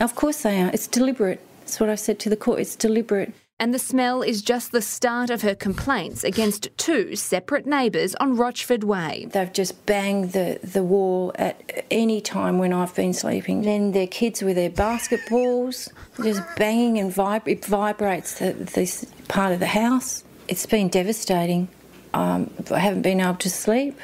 Of 0.01 0.15
course 0.15 0.43
they 0.43 0.61
are. 0.61 0.71
It's 0.73 0.87
deliberate. 0.87 1.41
That's 1.61 1.81
what 1.81 1.91
I 1.91 1.95
said 1.95 2.19
to 2.21 2.31
the 2.31 2.37
court. 2.37 2.61
It's 2.61 2.77
deliberate. 2.77 3.33
And 3.61 3.75
the 3.75 3.79
smell 3.79 4.23
is 4.23 4.41
just 4.41 4.71
the 4.71 4.81
start 4.81 5.31
of 5.31 5.43
her 5.43 5.55
complaints 5.55 6.23
against 6.23 6.69
two 6.77 7.17
separate 7.17 7.67
neighbours 7.67 8.15
on 8.21 8.37
Rochford 8.37 8.85
Way. 8.85 9.27
They've 9.33 9.53
just 9.53 9.85
banged 9.85 10.33
the, 10.33 10.61
the 10.63 10.85
wall 10.85 11.33
at 11.35 11.85
any 11.91 12.21
time 12.21 12.59
when 12.59 12.73
I've 12.73 12.95
been 12.95 13.13
sleeping. 13.13 13.63
Then 13.63 13.91
their 13.91 14.07
kids 14.07 14.43
with 14.43 14.55
their 14.55 14.71
basketballs, 14.71 15.89
just 16.23 16.41
banging 16.57 17.01
and 17.01 17.13
vib- 17.13 17.49
it 17.49 17.65
vibrates 17.65 18.39
the, 18.39 18.53
this 18.53 19.05
part 19.27 19.53
of 19.53 19.59
the 19.59 19.67
house. 19.67 20.23
It's 20.47 20.67
been 20.67 20.89
devastating. 20.89 21.67
Um, 22.15 22.51
I 22.71 22.79
haven't 22.79 23.03
been 23.03 23.21
able 23.21 23.37
to 23.39 23.51
sleep. 23.51 24.01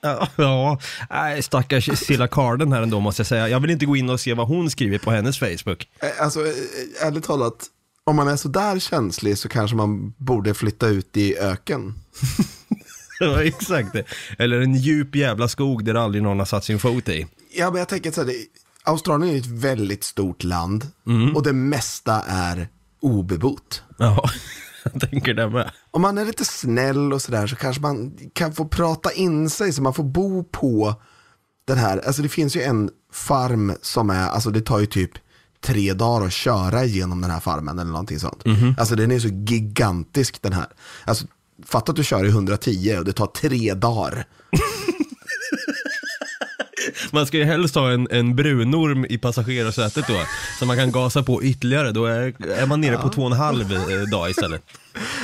Ja, 0.00 0.28
ja, 0.36 0.78
nej, 1.10 1.42
stackars 1.42 1.98
Silla 1.98 2.28
Carden 2.28 2.72
här 2.72 2.82
ändå 2.82 3.00
måste 3.00 3.20
jag 3.20 3.26
säga. 3.26 3.48
Jag 3.48 3.60
vill 3.60 3.70
inte 3.70 3.86
gå 3.86 3.96
in 3.96 4.10
och 4.10 4.20
se 4.20 4.34
vad 4.34 4.48
hon 4.48 4.70
skriver 4.70 4.98
på 4.98 5.10
hennes 5.10 5.38
Facebook. 5.38 5.88
Alltså, 6.20 6.40
ärligt 7.00 7.24
talat, 7.24 7.70
om 8.06 8.16
man 8.16 8.28
är 8.28 8.36
så 8.36 8.48
där 8.48 8.78
känslig 8.78 9.38
så 9.38 9.48
kanske 9.48 9.76
man 9.76 10.14
borde 10.16 10.54
flytta 10.54 10.88
ut 10.88 11.16
i 11.16 11.38
öken. 11.38 11.94
Ja, 13.20 13.42
exakt 13.42 13.92
det. 13.92 14.04
Eller 14.38 14.60
en 14.60 14.74
djup 14.74 15.16
jävla 15.16 15.48
skog 15.48 15.84
där 15.84 15.94
aldrig 15.94 16.22
någon 16.22 16.38
har 16.38 16.46
satt 16.46 16.64
sin 16.64 16.78
fot 16.78 17.08
i. 17.08 17.26
Ja, 17.54 17.70
men 17.70 17.78
jag 17.78 17.88
tänker 17.88 18.12
så 18.12 18.20
här, 18.20 18.28
det, 18.28 18.34
Australien 18.84 19.34
är 19.34 19.38
ett 19.38 19.46
väldigt 19.46 20.04
stort 20.04 20.44
land 20.44 20.86
och 21.34 21.42
det 21.42 21.52
mesta 21.52 22.22
är 22.26 22.68
obebott. 23.00 23.82
Ja, 23.98 24.30
jag 24.92 25.10
tänker 25.10 25.34
det 25.34 25.48
med. 25.48 25.70
Om 25.90 26.02
man 26.02 26.18
är 26.18 26.24
lite 26.24 26.44
snäll 26.44 27.12
och 27.12 27.22
sådär 27.22 27.46
så 27.46 27.56
kanske 27.56 27.82
man 27.82 28.18
kan 28.32 28.52
få 28.52 28.68
prata 28.68 29.12
in 29.12 29.50
sig 29.50 29.72
så 29.72 29.82
man 29.82 29.94
får 29.94 30.04
bo 30.04 30.44
på 30.44 30.94
den 31.66 31.78
här, 31.78 31.98
alltså 31.98 32.22
det 32.22 32.28
finns 32.28 32.56
ju 32.56 32.62
en 32.62 32.90
farm 33.12 33.72
som 33.82 34.10
är, 34.10 34.28
alltså 34.28 34.50
det 34.50 34.60
tar 34.60 34.80
ju 34.80 34.86
typ 34.86 35.12
tre 35.66 35.92
dagar 35.92 36.26
att 36.26 36.32
köra 36.32 36.84
igenom 36.84 37.20
den 37.20 37.30
här 37.30 37.40
farmen 37.40 37.78
eller 37.78 37.90
någonting 37.90 38.18
sånt. 38.18 38.44
Alltså 38.78 38.94
den 38.96 39.10
är 39.10 39.18
så 39.18 39.28
gigantisk 39.28 40.42
den 40.42 40.52
här. 40.52 40.66
Alltså 41.04 41.26
fatta 41.64 41.92
att 41.92 41.96
du 41.96 42.04
kör 42.04 42.24
i 42.24 42.28
110 42.28 42.96
och 42.98 43.04
det 43.04 43.12
tar 43.12 43.26
tre 43.26 43.74
dagar. 43.74 44.26
Man 47.12 47.26
ska 47.26 47.36
ju 47.36 47.44
helst 47.44 47.74
ha 47.74 47.90
en, 47.90 48.08
en 48.10 48.36
brunorm 48.36 49.06
i 49.08 49.18
passagerarsätet 49.18 50.04
då, 50.08 50.14
så 50.58 50.66
man 50.66 50.76
kan 50.76 50.92
gasa 50.92 51.22
på 51.22 51.42
ytterligare. 51.42 51.92
Då 51.92 52.06
är, 52.06 52.50
är 52.50 52.66
man 52.66 52.80
nere 52.80 52.96
på 52.96 53.08
två 53.08 53.22
och 53.22 53.30
en 53.30 53.36
halv 53.36 53.72
eh, 53.72 54.02
dag 54.10 54.30
istället. 54.30 54.62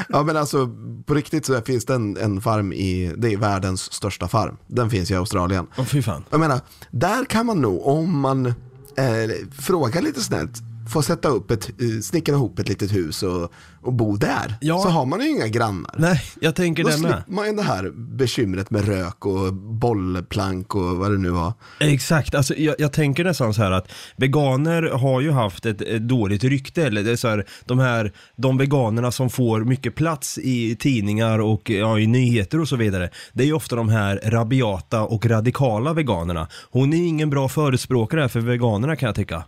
Ja 0.08 0.22
men 0.22 0.36
alltså 0.36 0.70
på 1.06 1.14
riktigt 1.14 1.46
så 1.46 1.60
finns 1.60 1.84
det 1.84 1.94
en, 1.94 2.16
en 2.16 2.40
farm 2.40 2.72
i, 2.72 3.14
det 3.16 3.32
är 3.32 3.36
världens 3.36 3.92
största 3.92 4.28
farm. 4.28 4.56
Den 4.66 4.90
finns 4.90 5.10
i 5.10 5.14
Australien. 5.14 5.66
Åh 5.76 5.84
fy 5.84 6.02
fan. 6.02 6.24
Jag 6.30 6.40
menar, 6.40 6.60
där 6.90 7.24
kan 7.24 7.46
man 7.46 7.60
nog, 7.60 7.86
om 7.86 8.20
man 8.20 8.54
eh, 8.96 9.30
fråga 9.52 10.00
lite 10.00 10.20
snällt, 10.20 10.62
få 10.92 11.02
sätta 11.02 11.28
upp 11.28 11.50
ett, 11.50 11.70
eh, 11.80 12.00
snickra 12.02 12.34
ihop 12.34 12.58
ett 12.58 12.68
litet 12.68 12.94
hus 12.94 13.22
och, 13.22 13.52
och 13.82 13.92
bo 13.92 14.16
där. 14.16 14.54
Ja. 14.60 14.78
Så 14.78 14.88
har 14.88 15.06
man 15.06 15.20
ju 15.20 15.30
inga 15.30 15.46
grannar. 15.46 15.94
Nej, 15.98 16.22
jag 16.40 16.54
tänker 16.54 16.82
Då 16.82 16.88
det 16.88 16.98
med. 16.98 17.10
slipper 17.10 17.32
man 17.32 17.46
ju 17.46 17.52
det 17.52 17.62
här 17.62 17.90
bekymret 17.90 18.70
med 18.70 18.84
rök 18.84 19.26
och 19.26 19.54
bollplank 19.54 20.74
och 20.74 20.96
vad 20.96 21.10
det 21.10 21.18
nu 21.18 21.30
var. 21.30 21.52
Exakt, 21.80 22.34
alltså 22.34 22.54
jag, 22.54 22.74
jag 22.78 22.92
tänker 22.92 23.24
nästan 23.24 23.54
så 23.54 23.62
här 23.62 23.70
att 23.70 23.92
veganer 24.16 24.82
har 24.82 25.20
ju 25.20 25.30
haft 25.30 25.66
ett, 25.66 25.80
ett 25.80 26.08
dåligt 26.08 26.44
rykte, 26.44 26.86
eller 26.86 27.02
det 27.02 27.10
är 27.10 27.16
så 27.16 27.28
här, 27.28 27.46
de 27.64 27.78
här, 27.78 28.12
de 28.36 28.58
veganerna 28.58 29.10
som 29.10 29.30
får 29.30 29.64
mycket 29.64 29.94
plats 29.94 30.38
i 30.38 30.76
tidningar 30.76 31.38
och 31.38 31.70
ja, 31.70 31.98
i 31.98 32.06
nyheter 32.06 32.60
och 32.60 32.68
så 32.68 32.76
vidare, 32.76 33.10
det 33.32 33.42
är 33.42 33.46
ju 33.46 33.52
ofta 33.52 33.76
de 33.76 33.88
här 33.88 34.20
rabiata 34.24 35.02
och 35.02 35.26
radikala 35.26 35.92
veganerna. 35.92 36.48
Hon 36.70 36.92
är 36.92 37.06
ingen 37.06 37.30
bra 37.30 37.48
förespråkare 37.48 38.28
för 38.28 38.40
veganerna 38.40 38.96
kan 38.96 39.06
jag 39.06 39.16
tycka. 39.16 39.44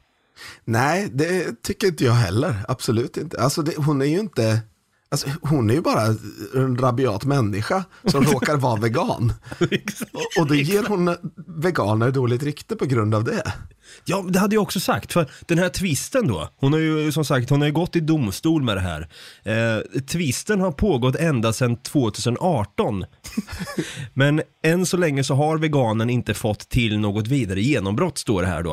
Nej, 0.65 1.09
det 1.13 1.63
tycker 1.63 1.87
inte 1.87 2.05
jag 2.05 2.13
heller. 2.13 2.65
Absolut 2.69 3.17
inte. 3.17 3.41
Alltså 3.41 3.63
det, 3.63 3.77
hon 3.77 4.03
är 4.03 4.07
ju 4.07 4.19
inte, 4.19 4.61
alltså, 5.15 5.29
hon 5.43 5.71
är 5.71 5.75
ju 5.75 5.81
bara 5.81 6.07
en 6.55 6.79
rabiat 6.79 7.25
människa 7.25 7.85
som 8.05 8.25
råkar 8.33 8.57
vara 8.57 8.81
vegan. 8.81 9.33
Och, 10.13 10.41
och 10.43 10.47
då 10.47 10.55
ger 10.55 10.83
hon 10.89 11.17
veganer 11.47 12.11
dåligt 12.11 12.43
rykte 12.43 12.77
på 12.77 12.85
grund 12.85 13.15
av 13.15 13.25
det. 13.25 13.53
Ja, 14.05 14.25
det 14.29 14.39
hade 14.39 14.55
jag 14.55 14.63
också 14.63 14.81
sagt. 14.81 15.13
För 15.13 15.31
den 15.47 15.59
här 15.59 15.69
twisten 15.69 16.29
då, 16.29 16.49
hon 16.57 16.73
har 16.73 16.81
ju 16.81 17.13
som 17.13 17.25
sagt, 17.25 17.51
hon 17.51 17.61
har 17.61 17.67
ju 17.67 17.73
gått 17.73 17.97
i 17.97 18.01
domstol 18.01 18.63
med 18.63 18.77
det 18.77 18.81
här. 18.81 19.09
Eh, 19.43 20.01
twisten 20.01 20.61
har 20.61 20.73
pågått 20.73 21.17
ända 21.17 21.53
sedan 21.53 21.77
2018. 21.77 23.05
Men 24.15 24.43
än 24.65 24.87
så 24.87 24.97
länge 24.97 25.25
så 25.25 25.35
har 25.35 25.59
veganen 25.59 26.11
inte 26.11 26.35
fått 26.35 26.69
till 26.69 26.99
något 26.99 27.27
vidare 27.27 27.61
genombrott, 27.61 28.19
står 28.19 28.43
det 28.43 28.49
här 28.49 28.63
då. 28.63 28.73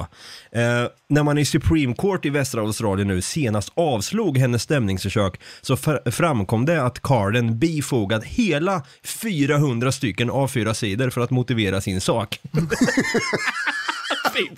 Eh, 0.52 0.88
när 1.10 1.24
man 1.24 1.38
i 1.38 1.46
Supreme 1.46 1.96
Court 1.96 2.26
i 2.26 2.30
västra 2.30 2.62
Australien 2.62 3.08
nu 3.08 3.22
senast 3.22 3.72
avslog 3.74 4.38
hennes 4.38 4.64
stämningsförsök 4.64 5.42
så 5.62 5.76
fr- 5.76 6.12
framkom 6.32 6.66
det 6.66 6.84
att 6.84 7.02
Carden 7.02 7.60
bifogat 7.60 8.24
hela 8.24 8.84
400 9.04 9.92
stycken 9.92 10.32
A4-sidor 10.32 11.10
för 11.10 11.22
att 11.22 11.32
motivera 11.32 11.82
sin 11.82 12.02
sak. 12.02 12.40
Fy 14.34 14.56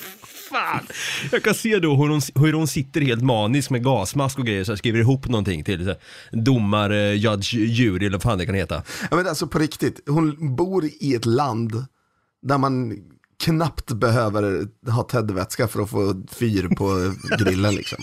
fan! 0.49 0.87
Jag 1.31 1.43
kan 1.43 1.53
se 1.53 1.79
då 1.79 1.95
hur 1.95 2.09
hon, 2.09 2.21
hur 2.35 2.53
hon 2.53 2.67
sitter 2.67 3.01
helt 3.01 3.23
manisk 3.23 3.69
med 3.69 3.83
gasmask 3.83 4.39
och 4.39 4.45
grejer 4.45 4.63
så 4.63 4.71
här, 4.71 4.77
skriver 4.77 4.99
ihop 4.99 5.27
någonting 5.27 5.63
till 5.63 5.79
så 5.79 5.89
här, 5.89 5.99
domare, 6.31 7.15
judge, 7.15 7.53
jury 7.53 8.05
eller 8.05 8.17
vad 8.17 8.23
fan 8.23 8.37
det 8.37 8.45
kan 8.45 8.55
heta. 8.55 8.83
Ja, 9.11 9.17
men 9.17 9.27
alltså 9.27 9.47
på 9.47 9.59
riktigt, 9.59 9.99
hon 10.07 10.55
bor 10.55 10.85
i 10.99 11.15
ett 11.15 11.25
land 11.25 11.85
där 12.41 12.57
man 12.57 12.97
knappt 13.43 13.91
behöver 13.91 14.67
ha 14.91 15.03
tändvätska 15.03 15.67
för 15.67 15.81
att 15.81 15.89
få 15.89 16.23
fyr 16.31 16.67
på 16.67 17.13
grillen 17.39 17.75
liksom. 17.75 17.99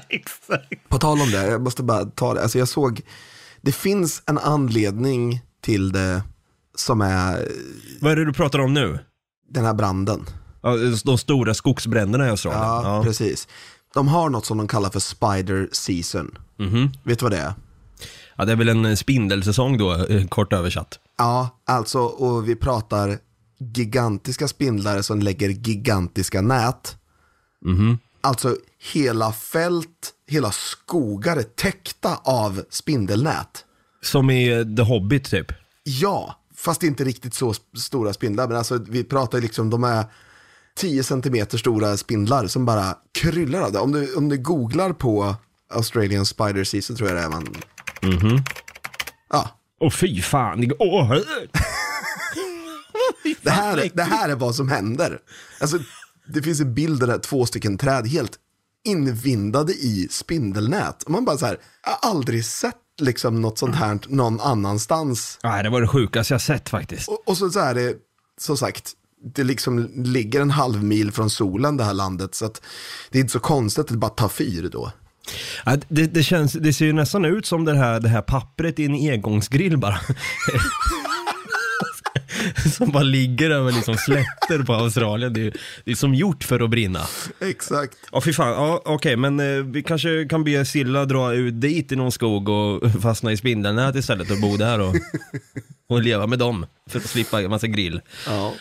Exakt. 0.08 0.88
På 0.88 0.98
tal 0.98 1.20
om 1.20 1.30
det, 1.30 1.46
jag 1.46 1.62
måste 1.62 1.82
bara 1.82 2.04
ta 2.04 2.34
det, 2.34 2.42
alltså 2.42 2.58
jag 2.58 2.68
såg, 2.68 3.00
det 3.60 3.72
finns 3.72 4.22
en 4.26 4.38
anledning 4.38 5.40
till 5.62 5.92
det 5.92 6.22
som 6.76 7.00
är 7.00 7.48
Vad 8.00 8.12
är 8.12 8.16
det 8.16 8.24
du 8.24 8.32
pratar 8.32 8.58
om 8.58 8.74
nu? 8.74 8.98
den 9.50 9.64
här 9.64 9.74
branden. 9.74 10.26
Ja, 10.62 10.76
de 11.04 11.18
stora 11.18 11.54
skogsbränderna 11.54 12.26
i 12.26 12.30
Australien. 12.30 12.62
Ja, 12.92 13.02
precis. 13.04 13.48
De 13.94 14.08
har 14.08 14.30
något 14.30 14.46
som 14.46 14.58
de 14.58 14.68
kallar 14.68 14.90
för 14.90 15.00
spider 15.00 15.68
season. 15.72 16.38
Mhm. 16.58 16.90
Vet 17.04 17.18
du 17.18 17.22
vad 17.24 17.32
det 17.32 17.38
är? 17.38 17.54
ja, 18.36 18.44
det 18.44 18.52
är 18.52 18.56
väl 18.56 18.68
en 18.68 18.96
spindelsäsong 18.96 19.78
då, 19.78 19.94
eh, 19.94 20.26
kort 20.26 20.52
översatt. 20.52 20.98
Ja, 21.18 21.60
alltså, 21.66 21.98
och 22.00 22.48
vi 22.48 22.56
pratar 22.56 23.18
gigantiska 23.74 24.48
spindlar 24.48 25.02
som 25.02 25.20
lägger 25.20 25.48
gigantiska 25.48 26.40
nät. 26.40 26.96
Alltså 28.20 28.56
hela 28.92 29.32
fält, 29.32 30.10
hela 30.26 30.52
skogar 30.52 31.36
är 31.36 31.42
täckta 31.42 32.16
av 32.24 32.64
spindelnät. 32.70 33.64
Som 34.02 34.30
i 34.30 34.74
The 34.76 34.82
Hobbit 34.82 35.24
typ. 35.30 35.46
Ja, 35.82 36.40
fast 36.56 36.82
inte 36.82 37.04
riktigt 37.04 37.34
så 37.34 37.54
stora 37.78 38.12
spindlar. 38.12 38.48
Men 38.48 38.56
alltså 38.56 38.78
vi 38.88 39.04
pratar 39.04 39.40
liksom, 39.40 39.70
de 39.70 39.84
är 39.84 40.04
10 40.76 41.02
centimeter 41.02 41.58
stora 41.58 41.96
spindlar 41.96 42.46
som 42.46 42.64
bara 42.64 42.96
kryllar 43.20 43.60
av 43.60 43.72
det. 43.72 43.78
Om 43.78 43.92
du, 43.92 44.14
om 44.14 44.28
du 44.28 44.38
googlar 44.38 44.92
på 44.92 45.36
Australian 45.74 46.26
Spider 46.26 46.64
Season 46.64 46.96
tror 46.96 47.08
jag 47.08 47.18
det 47.18 47.22
är 47.22 47.28
man. 47.28 47.54
Ja, 49.30 49.50
Åh 49.80 49.90
fy 49.90 50.22
fan, 50.22 50.72
åh! 50.78 51.14
det 53.42 53.50
här, 53.50 53.76
är- 53.78 53.90
det 53.94 54.02
här 54.02 54.28
är 54.28 54.34
vad 54.34 54.54
som 54.54 54.68
händer. 54.68 55.18
Alltså, 55.60 55.78
det 56.34 56.42
finns 56.42 56.60
en 56.60 56.74
bild 56.74 57.00
där 57.00 57.18
två 57.18 57.46
stycken 57.46 57.78
träd 57.78 58.06
helt 58.06 58.38
invindade 58.84 59.72
i 59.72 60.08
spindelnät. 60.10 61.02
Och 61.02 61.10
man 61.10 61.24
bara 61.24 61.36
så 61.36 61.46
här, 61.46 61.58
jag 61.84 61.90
har 61.90 62.10
aldrig 62.10 62.44
sett 62.44 62.74
liksom 63.00 63.40
något 63.40 63.58
sånt 63.58 63.76
här 63.76 63.98
någon 64.08 64.40
annanstans. 64.40 65.38
Nej, 65.42 65.62
det 65.62 65.70
var 65.70 65.80
det 65.80 65.88
sjukaste 65.88 66.34
jag 66.34 66.40
sett 66.40 66.68
faktiskt. 66.68 67.08
Och, 67.08 67.22
och 67.26 67.36
så, 67.36 67.50
så 67.50 67.60
är 67.60 67.74
det, 67.74 67.94
som 68.40 68.56
sagt, 68.56 68.92
det 69.34 69.44
liksom 69.44 69.90
ligger 69.94 70.40
en 70.40 70.50
halv 70.50 70.84
mil 70.84 71.12
från 71.12 71.30
solen 71.30 71.76
det 71.76 71.84
här 71.84 71.94
landet. 71.94 72.34
Så 72.34 72.46
att 72.46 72.62
det 73.10 73.18
är 73.18 73.20
inte 73.20 73.32
så 73.32 73.40
konstigt 73.40 73.80
att 73.80 73.88
det 73.88 73.96
bara 73.96 74.10
tar 74.10 74.28
fyr 74.28 74.68
då. 74.72 74.92
Ja, 75.64 75.76
det, 75.88 76.06
det, 76.06 76.22
känns, 76.22 76.52
det 76.52 76.72
ser 76.72 76.86
ju 76.86 76.92
nästan 76.92 77.24
ut 77.24 77.46
som 77.46 77.64
det 77.64 77.76
här, 77.76 78.00
det 78.00 78.08
här 78.08 78.22
pappret 78.22 78.78
i 78.78 78.84
en 78.84 79.12
engångsgrill 79.12 79.78
bara. 79.78 80.00
som 82.76 82.90
bara 82.90 83.02
ligger 83.02 83.50
över 83.50 83.72
liksom 83.72 83.96
slätter 83.96 84.64
på 84.64 84.72
Australien. 84.72 85.32
Det 85.32 85.46
är, 85.46 85.52
det 85.84 85.90
är 85.90 85.94
som 85.94 86.14
gjort 86.14 86.44
för 86.44 86.60
att 86.60 86.70
brinna. 86.70 87.00
Exakt. 87.40 87.96
Ja 88.12 88.20
fy 88.20 88.32
fan, 88.32 88.48
ja, 88.48 88.82
okej 88.84 89.16
men 89.16 89.40
eh, 89.40 89.64
vi 89.64 89.82
kanske 89.82 90.26
kan 90.30 90.44
be 90.44 90.64
Silla 90.64 91.04
dra 91.04 91.34
ut 91.34 91.60
dit 91.60 91.92
i 91.92 91.96
någon 91.96 92.12
skog 92.12 92.48
och 92.48 92.90
fastna 93.02 93.32
i 93.32 93.36
spindelnät 93.36 93.96
istället 93.96 94.30
och 94.30 94.40
bo 94.40 94.56
där 94.56 94.80
och, 94.80 94.94
och 95.88 96.02
leva 96.02 96.26
med 96.26 96.38
dem. 96.38 96.66
För 96.90 96.98
att 96.98 97.06
slippa 97.06 97.42
en 97.42 97.50
massa 97.50 97.66
grill. 97.66 98.00
Ja. 98.26 98.52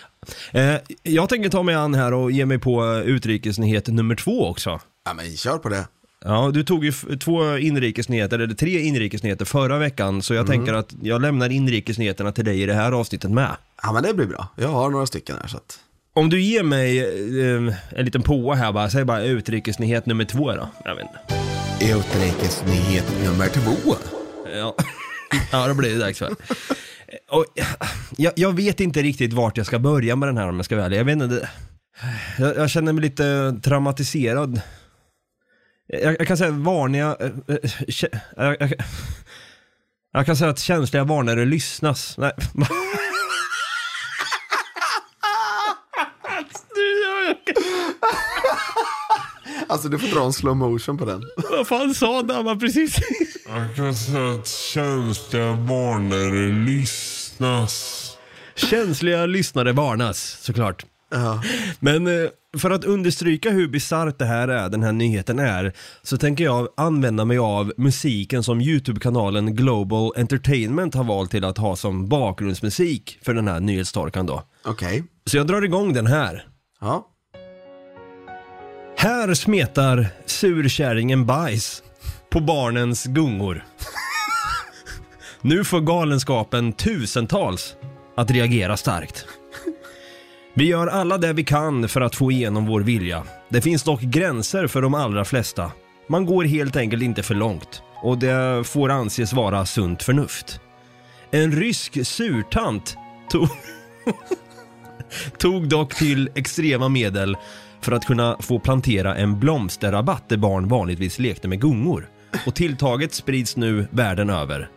Eh, 0.51 0.75
jag 1.03 1.29
tänker 1.29 1.49
ta 1.49 1.63
mig 1.63 1.75
an 1.75 1.93
här 1.95 2.13
och 2.13 2.31
ge 2.31 2.45
mig 2.45 2.59
på 2.59 3.01
utrikesnyhet 3.05 3.87
nummer 3.87 4.15
två 4.15 4.47
också. 4.47 4.79
ja, 5.05 5.13
men 5.13 5.37
kör 5.37 5.57
på 5.57 5.69
det. 5.69 5.85
Ja, 6.25 6.51
du 6.53 6.63
tog 6.63 6.85
ju 6.85 6.91
två 7.19 7.57
inrikesnyheter, 7.57 8.39
eller 8.39 8.53
tre 8.53 8.79
inrikesnyheter 8.79 9.45
förra 9.45 9.77
veckan, 9.77 10.21
så 10.21 10.33
jag 10.33 10.47
tänker 10.47 10.73
att 10.73 10.95
jag 11.01 11.21
lämnar 11.21 11.49
inrikesnyheterna 11.49 12.31
till 12.31 12.45
dig 12.45 12.61
i 12.61 12.65
det 12.65 12.73
här 12.73 12.91
avsnittet 12.91 13.31
med. 13.31 13.55
Ja, 13.83 13.91
men 13.93 14.03
det 14.03 14.13
blir 14.13 14.25
bra. 14.25 14.47
Jag 14.55 14.69
har 14.69 14.89
några 14.89 15.05
stycken 15.05 15.35
här 15.41 15.47
så 15.47 15.57
att. 15.57 15.79
Om 16.15 16.29
du 16.29 16.41
ger 16.41 16.63
mig 16.63 16.99
eh, 16.99 17.75
en 17.89 18.05
liten 18.05 18.21
påa 18.21 18.55
här 18.55 18.71
bara, 18.71 18.89
säg 18.89 19.05
bara 19.05 19.23
utrikesnyhet 19.23 20.05
nummer 20.05 20.25
två 20.25 20.51
då. 20.51 20.69
Jag 20.85 20.95
vet 20.95 21.05
inte. 21.05 21.95
Utrikesnyhet 21.95 23.13
nummer 23.23 23.47
två. 23.47 23.95
Ja, 24.55 24.75
ja 25.51 25.67
då 25.67 25.73
blir 25.73 25.89
det 25.89 25.99
dags 25.99 26.19
för. 26.19 26.35
Och, 27.31 27.45
jag, 28.17 28.33
jag 28.35 28.55
vet 28.55 28.79
inte 28.79 29.01
riktigt 29.01 29.33
vart 29.33 29.57
jag 29.57 29.65
ska 29.65 29.79
börja 29.79 30.15
med 30.15 30.29
den 30.29 30.37
här 30.37 30.49
om 30.49 30.55
jag 30.55 30.65
ska 30.65 30.75
vara 30.75 30.85
ärlig. 30.85 30.97
Jag 30.97 31.05
vet 31.05 31.21
inte, 31.21 31.49
jag, 32.37 32.57
jag 32.57 32.69
känner 32.69 32.93
mig 32.93 33.01
lite 33.01 33.59
traumatiserad. 33.63 34.61
Jag, 36.01 36.15
jag 36.19 36.27
kan 36.27 36.37
säga 36.37 36.51
varningar, 36.51 37.17
eh, 37.19 37.55
eh, 37.55 37.71
jag, 38.37 38.57
jag, 38.59 38.73
jag 40.13 40.25
kan 40.25 40.37
säga 40.37 40.49
att 40.49 40.59
känsliga 40.59 41.03
varnare 41.03 41.45
lyssnas. 41.45 42.17
Nej. 42.17 42.31
Alltså 49.67 49.89
du 49.89 49.99
får 49.99 50.07
dra 50.07 50.25
en 50.25 50.33
slow 50.33 50.55
motion 50.55 50.97
på 50.97 51.05
den. 51.05 51.21
Vad 51.51 51.67
fan 51.67 51.93
sa 51.93 52.21
Damma 52.21 52.55
precis? 52.55 52.95
Jag 53.47 53.75
kan 53.75 53.95
säga 53.95 54.31
att 54.31 54.47
känsliga 54.47 55.51
varnare 55.51 56.65
lyssnas. 56.65 58.09
Känsliga 58.55 59.25
lyssnare 59.25 59.71
varnas, 59.71 60.37
såklart. 60.41 60.85
Ja. 61.13 61.41
Men 61.79 62.07
eh, 62.07 62.29
för 62.57 62.71
att 62.71 62.83
understryka 62.83 63.49
hur 63.49 63.67
bisarrt 63.67 64.19
det 64.19 64.25
här 64.25 64.47
är, 64.47 64.69
den 64.69 64.83
här 64.83 64.91
nyheten 64.91 65.39
är, 65.39 65.73
så 66.03 66.17
tänker 66.17 66.43
jag 66.43 66.67
använda 66.77 67.25
mig 67.25 67.37
av 67.37 67.73
musiken 67.77 68.43
som 68.43 68.61
YouTube-kanalen 68.61 69.55
Global 69.55 70.11
Entertainment 70.15 70.95
har 70.95 71.03
valt 71.03 71.31
till 71.31 71.45
att 71.45 71.57
ha 71.57 71.75
som 71.75 72.09
bakgrundsmusik 72.09 73.19
för 73.21 73.33
den 73.33 73.47
här 73.47 73.59
nyhetstorkan 73.59 74.25
då. 74.25 74.43
Okej. 74.65 75.03
Så 75.25 75.37
jag 75.37 75.47
drar 75.47 75.61
igång 75.61 75.93
den 75.93 76.07
här. 76.07 76.47
Ja. 76.81 77.07
Här 78.97 79.33
smetar 79.33 80.07
surkärringen 80.25 81.25
bajs 81.25 81.83
på 82.29 82.39
barnens 82.39 83.05
gungor. 83.05 83.65
Nu 85.41 85.63
får 85.63 85.81
galenskapen 85.81 86.73
tusentals 86.73 87.75
att 88.15 88.31
reagera 88.31 88.77
starkt. 88.77 89.25
Vi 90.55 90.65
gör 90.65 90.87
alla 90.87 91.17
det 91.17 91.33
vi 91.33 91.43
kan 91.43 91.89
för 91.89 92.01
att 92.01 92.15
få 92.15 92.31
igenom 92.31 92.65
vår 92.65 92.81
vilja. 92.81 93.23
Det 93.49 93.61
finns 93.61 93.83
dock 93.83 94.01
gränser 94.01 94.67
för 94.67 94.81
de 94.81 94.93
allra 94.93 95.25
flesta. 95.25 95.71
Man 96.07 96.25
går 96.25 96.43
helt 96.43 96.75
enkelt 96.75 97.03
inte 97.03 97.23
för 97.23 97.35
långt 97.35 97.83
och 98.01 98.17
det 98.17 98.67
får 98.67 98.89
anses 98.89 99.33
vara 99.33 99.65
sunt 99.65 100.03
förnuft. 100.03 100.59
En 101.31 101.51
rysk 101.51 102.05
surtant 102.07 102.97
tog, 103.29 103.47
tog 105.37 105.69
dock 105.69 105.95
till 105.95 106.29
extrema 106.35 106.89
medel 106.89 107.37
för 107.81 107.91
att 107.91 108.05
kunna 108.05 108.37
få 108.39 108.59
plantera 108.59 109.15
en 109.15 109.39
blomsterrabatt 109.39 110.29
där 110.29 110.37
barn 110.37 110.67
vanligtvis 110.67 111.19
lekte 111.19 111.47
med 111.47 111.61
gungor. 111.61 112.09
Och 112.47 112.55
tilltaget 112.55 113.13
sprids 113.13 113.57
nu 113.57 113.87
världen 113.91 114.29
över. 114.29 114.69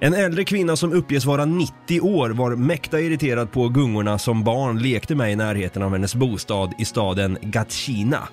En 0.00 0.14
äldre 0.14 0.44
kvinna 0.44 0.76
som 0.76 0.92
uppges 0.92 1.24
vara 1.24 1.44
90 1.44 2.00
år 2.00 2.30
var 2.30 2.56
mäkta 2.56 3.00
irriterad 3.00 3.52
på 3.52 3.68
gungorna 3.68 4.18
som 4.18 4.44
barn 4.44 4.78
lekte 4.78 5.14
med 5.14 5.32
i 5.32 5.36
närheten 5.36 5.82
av 5.82 5.92
hennes 5.92 6.14
bostad 6.14 6.72
i 6.78 6.84
staden 6.84 7.38
Gatchina. 7.42 8.28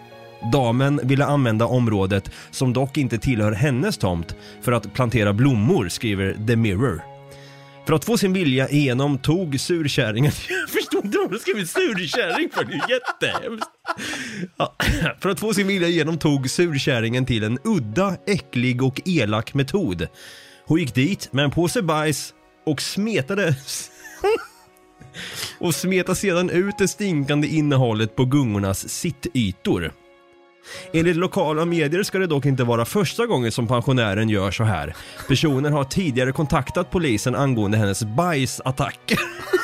Damen 0.51 0.99
ville 1.03 1.25
använda 1.25 1.65
området, 1.65 2.31
som 2.51 2.73
dock 2.73 2.97
inte 2.97 3.17
tillhör 3.17 3.51
hennes 3.51 3.97
tomt, 3.97 4.35
för 4.61 4.71
att 4.71 4.93
plantera 4.93 5.33
blommor, 5.33 5.89
skriver 5.89 6.47
The 6.47 6.55
Mirror. 6.55 7.01
För 7.87 7.93
att 7.93 8.05
få 8.05 8.17
sin 8.17 8.33
vilja 8.33 8.69
igenom 8.69 9.17
tog 9.17 9.59
surkärringen... 9.59 10.31
Jag 10.49 10.69
förstod 10.69 11.05
inte 11.05 11.17
vad 11.17 11.31
de 11.31 11.39
skrev 11.39 11.65
surkärring 11.65 12.49
för, 12.53 12.63
det 12.63 12.73
är 12.73 12.89
jättehemskt. 12.89 13.69
Ja, 14.57 14.75
för 15.19 15.29
att 15.29 15.39
få 15.39 15.53
sin 15.53 15.67
vilja 15.67 15.87
igenom 15.87 16.17
tog 16.17 16.49
surkärringen 16.49 17.25
till 17.25 17.43
en 17.43 17.59
udda, 17.63 18.15
äcklig 18.27 18.83
och 18.83 19.01
elak 19.05 19.53
metod. 19.53 20.07
Hon 20.73 20.79
gick 20.79 20.95
dit 20.95 21.33
med 21.33 21.45
en 21.45 21.51
påse 21.51 21.81
bajs 21.81 22.33
och 22.65 22.81
smetade 22.81 23.55
och 25.59 25.75
smetade 25.75 26.15
sedan 26.15 26.49
ut 26.49 26.77
det 26.77 26.87
stinkande 26.87 27.47
innehållet 27.47 28.15
på 28.15 28.25
gungornas 28.25 28.89
sittytor. 28.89 29.91
Enligt 30.93 31.15
lokala 31.15 31.65
medier 31.65 32.03
ska 32.03 32.19
det 32.19 32.27
dock 32.27 32.45
inte 32.45 32.63
vara 32.63 32.85
första 32.85 33.25
gången 33.25 33.51
som 33.51 33.67
pensionären 33.67 34.29
gör 34.29 34.51
så 34.51 34.63
här. 34.63 34.95
Personen 35.27 35.73
har 35.73 35.83
tidigare 35.83 36.31
kontaktat 36.31 36.91
polisen 36.91 37.35
angående 37.35 37.77
hennes 37.77 38.03
bajsattacker. 38.03 39.19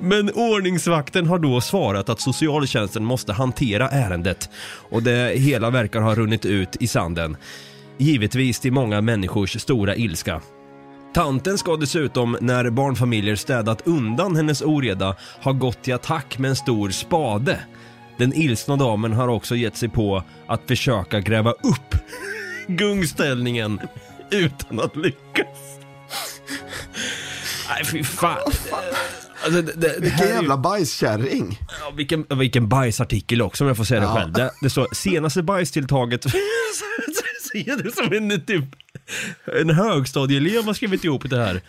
Men 0.00 0.30
ordningsvakten 0.34 1.26
har 1.26 1.38
då 1.38 1.60
svarat 1.60 2.08
att 2.08 2.20
socialtjänsten 2.20 3.04
måste 3.04 3.32
hantera 3.32 3.88
ärendet 3.88 4.50
och 4.90 5.02
det 5.02 5.38
hela 5.38 5.70
verkar 5.70 6.00
ha 6.00 6.14
runnit 6.14 6.46
ut 6.46 6.76
i 6.80 6.86
sanden. 6.86 7.36
Givetvis 7.98 8.60
till 8.60 8.72
många 8.72 9.00
människors 9.00 9.60
stora 9.60 9.96
ilska. 9.96 10.40
Tanten 11.14 11.58
ska 11.58 11.76
dessutom, 11.76 12.36
när 12.40 12.70
barnfamiljer 12.70 13.36
städat 13.36 13.86
undan 13.86 14.36
hennes 14.36 14.62
oreda, 14.62 15.16
ha 15.42 15.52
gått 15.52 15.82
till 15.82 15.94
attack 15.94 16.38
med 16.38 16.48
en 16.48 16.56
stor 16.56 16.90
spade. 16.90 17.60
Den 18.18 18.34
ilsna 18.34 18.76
damen 18.76 19.12
har 19.12 19.28
också 19.28 19.56
gett 19.56 19.76
sig 19.76 19.88
på 19.88 20.22
att 20.46 20.62
försöka 20.68 21.20
gräva 21.20 21.50
upp 21.50 21.94
gungställningen 22.66 23.80
utan 24.30 24.80
att 24.80 24.96
lyckas. 24.96 25.78
Nej 27.68 27.84
fy 27.84 28.04
fan. 28.04 28.52
Alltså, 29.56 29.62
det, 29.62 29.72
det, 29.72 29.88
det 29.88 30.00
Vilken 30.00 30.18
här 30.18 30.24
är 30.24 30.28
ju- 30.28 30.34
jävla 30.34 30.56
bajskärring. 30.56 31.58
Ja, 31.80 31.90
vilken, 31.96 32.26
vilken 32.38 32.68
bajsartikel 32.68 33.42
också 33.42 33.64
om 33.64 33.68
jag 33.68 33.76
får 33.76 33.84
säga 33.84 34.00
det 34.00 34.06
Ja. 34.06 34.14
själv. 34.20 34.32
Det, 34.32 34.50
det 34.62 34.70
står 34.70 34.86
senaste 34.94 35.42
bajstilltaget. 35.42 36.22
Ser 37.52 37.82
du 37.82 37.90
som 37.90 38.12
en 38.12 38.44
typ 38.44 38.64
en 39.60 39.70
högstadieelev 39.70 40.64
har 40.64 40.74
skrivit 40.74 41.04
ihop 41.04 41.30
det 41.30 41.38
här. 41.38 41.60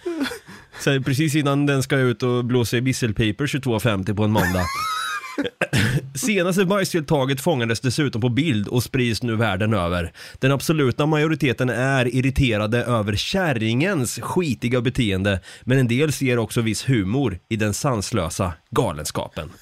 Så 0.80 1.02
precis 1.02 1.36
innan 1.36 1.66
den 1.66 1.84
ska 1.84 1.96
ut 1.98 2.24
och 2.24 2.46
blåsa 2.46 2.78
i 2.78 2.80
visselpiper 2.80 3.46
22.50 3.46 4.16
på 4.16 4.24
en 4.24 4.32
måndag. 4.32 4.66
Senaste 6.20 6.66
bajstilltaget 6.66 7.42
fångades 7.42 7.80
dessutom 7.80 8.22
på 8.22 8.30
bild 8.30 8.68
och 8.68 8.84
sprids 8.84 9.24
nu 9.24 9.36
världen 9.36 9.74
över. 9.74 10.14
Den 10.40 10.52
absoluta 10.52 11.06
majoriteten 11.06 11.70
är 11.70 12.16
irriterade 12.16 12.84
över 12.84 13.16
kärringens 13.16 14.20
skitiga 14.22 14.82
beteende, 14.82 15.40
men 15.64 15.78
en 15.80 15.88
del 15.88 16.14
ser 16.14 16.38
också 16.40 16.62
viss 16.62 16.90
humor 16.90 17.40
i 17.50 17.56
den 17.56 17.74
sanslösa 17.74 18.54
galenskapen. 18.72 19.50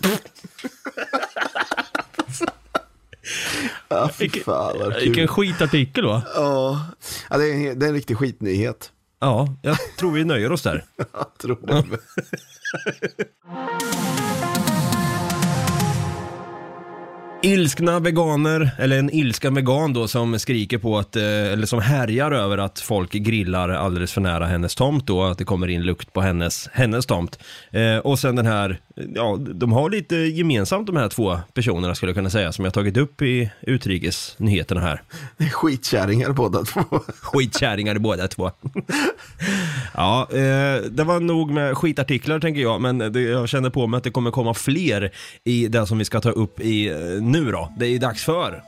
Ja, 3.89 4.09
fy 4.13 4.29
fan 4.29 4.75
vad 4.79 4.93
Vilken 4.93 5.13
kul. 5.13 5.27
skitartikel 5.27 6.05
va? 6.05 6.21
Ja, 6.35 6.85
ja, 7.29 7.37
det, 7.37 7.43
är, 7.45 7.75
det 7.75 7.85
är 7.85 7.89
en 7.89 7.95
riktig 7.95 8.17
skitnyhet. 8.17 8.91
Ja, 9.19 9.55
jag 9.61 9.77
tror 9.99 10.11
vi 10.11 10.23
nöjer 10.23 10.51
oss 10.51 10.61
där. 10.61 10.85
Jag 11.13 11.37
tror 11.37 11.59
det. 11.67 11.83
Ilskna 17.41 17.99
veganer, 17.99 18.71
eller 18.77 18.99
en 18.99 19.09
ilska 19.13 19.49
vegan 19.49 19.93
då 19.93 20.07
som 20.07 20.39
skriker 20.39 20.77
på 20.77 20.97
att, 20.97 21.15
eh, 21.15 21.23
eller 21.23 21.65
som 21.65 21.79
härjar 21.79 22.31
över 22.31 22.57
att 22.57 22.79
folk 22.79 23.11
grillar 23.11 23.69
alldeles 23.69 24.13
för 24.13 24.21
nära 24.21 24.45
hennes 24.45 24.75
tomt 24.75 25.07
då, 25.07 25.23
att 25.23 25.37
det 25.37 25.43
kommer 25.43 25.67
in 25.67 25.83
lukt 25.83 26.13
på 26.13 26.21
hennes, 26.21 26.69
hennes 26.73 27.05
tomt. 27.05 27.39
Eh, 27.71 27.97
och 27.97 28.19
sen 28.19 28.35
den 28.35 28.45
här, 28.45 28.79
ja, 29.15 29.37
de 29.39 29.71
har 29.71 29.89
lite 29.89 30.15
gemensamt 30.15 30.87
de 30.87 30.95
här 30.95 31.09
två 31.09 31.39
personerna 31.53 31.95
skulle 31.95 32.09
jag 32.09 32.15
kunna 32.15 32.29
säga, 32.29 32.51
som 32.51 32.65
jag 32.65 32.73
tagit 32.73 32.97
upp 32.97 33.21
i 33.21 33.51
utrikesnyheterna 33.61 34.81
här. 34.81 35.01
Det 35.37 35.43
är 35.43 35.49
skitkärringar 35.49 36.31
båda 36.31 36.63
två. 36.63 36.81
Skitkärringar 37.21 37.97
båda 37.97 38.27
två. 38.27 38.51
ja, 39.93 40.27
eh, 40.31 40.81
det 40.89 41.03
var 41.03 41.19
nog 41.19 41.51
med 41.51 41.77
skitartiklar 41.77 42.39
tänker 42.39 42.61
jag, 42.61 42.81
men 42.81 42.97
det, 42.97 43.21
jag 43.21 43.49
känner 43.49 43.69
på 43.69 43.87
mig 43.87 43.97
att 43.97 44.03
det 44.03 44.11
kommer 44.11 44.31
komma 44.31 44.53
fler 44.53 45.11
i 45.43 45.67
det 45.67 45.87
som 45.87 45.97
vi 45.97 46.05
ska 46.05 46.21
ta 46.21 46.29
upp 46.29 46.59
i 46.59 46.87
eh, 46.87 47.26
nu 47.27 47.51
då. 47.51 47.73
Det 47.77 47.85
är 47.85 47.89
ju 47.89 47.97
dags 47.97 48.23
för. 48.23 48.63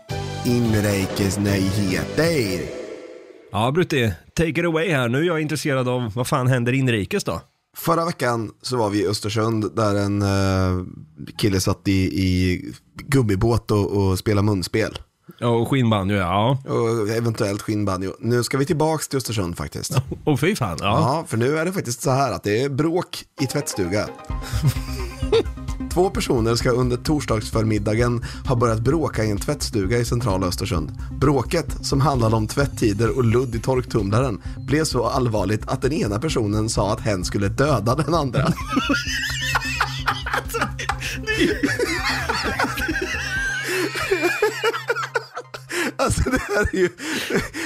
Inrikesnyheter. 0.45 2.61
Ja, 3.51 3.71
Brutti, 3.71 4.13
take 4.33 4.49
it 4.49 4.65
away 4.65 4.91
här. 4.91 5.09
Nu 5.09 5.19
är 5.19 5.23
jag 5.23 5.41
intresserad 5.41 5.87
av 5.87 6.11
vad 6.15 6.27
fan 6.27 6.47
händer 6.47 6.73
inrikes 6.73 7.23
då? 7.23 7.41
Förra 7.77 8.05
veckan 8.05 8.51
så 8.61 8.77
var 8.77 8.89
vi 8.89 9.03
i 9.03 9.07
Östersund 9.07 9.75
där 9.75 9.95
en 9.95 10.21
uh, 10.21 10.85
kille 11.37 11.59
satt 11.59 11.87
i, 11.87 12.01
i 12.01 12.65
gummibåt 12.95 13.71
och, 13.71 13.91
och 13.91 14.19
spelade 14.19 14.45
munspel. 14.45 14.99
Och 15.41 15.69
skinnbanjo, 15.69 16.15
ja. 16.15 16.57
Och 16.67 17.09
eventuellt 17.09 17.61
skinnbanjo. 17.61 18.13
Nu 18.19 18.43
ska 18.43 18.57
vi 18.57 18.65
tillbaks 18.65 19.07
till 19.07 19.17
Östersund 19.17 19.57
faktiskt. 19.57 19.95
Och 20.23 20.39
fy 20.39 20.55
fan, 20.55 20.77
ja. 20.81 20.85
Ja, 20.85 21.25
för 21.27 21.37
nu 21.37 21.57
är 21.57 21.65
det 21.65 21.73
faktiskt 21.73 22.01
så 22.01 22.11
här 22.11 22.31
att 22.31 22.43
det 22.43 22.63
är 22.63 22.69
bråk 22.69 23.23
i 23.41 23.45
tvättstuga. 23.45 24.09
Två 25.93 26.09
personer 26.09 26.55
ska 26.55 26.69
under 26.71 26.97
torsdagsförmiddagen 26.97 28.23
ha 28.47 28.55
börjat 28.55 28.79
bråka 28.79 29.23
i 29.25 29.31
en 29.31 29.37
tvättstuga 29.37 29.97
i 29.97 30.05
centrala 30.05 30.47
Östersund. 30.47 30.91
Bråket, 31.19 31.85
som 31.85 32.01
handlade 32.01 32.35
om 32.35 32.47
tvättider 32.47 33.17
och 33.17 33.23
ludd 33.23 33.55
i 33.55 33.59
torktumlaren, 33.59 34.41
blev 34.67 34.83
så 34.83 35.05
allvarligt 35.05 35.67
att 35.67 35.81
den 35.81 35.93
ena 35.93 36.19
personen 36.19 36.69
sa 36.69 36.93
att 36.93 37.01
hen 37.01 37.25
skulle 37.25 37.47
döda 37.49 37.95
den 37.95 38.13
andra. 38.13 38.53
Alltså 45.95 46.29
det 46.29 46.37
här 46.41 46.69
är 46.75 46.77
ju, 46.79 46.89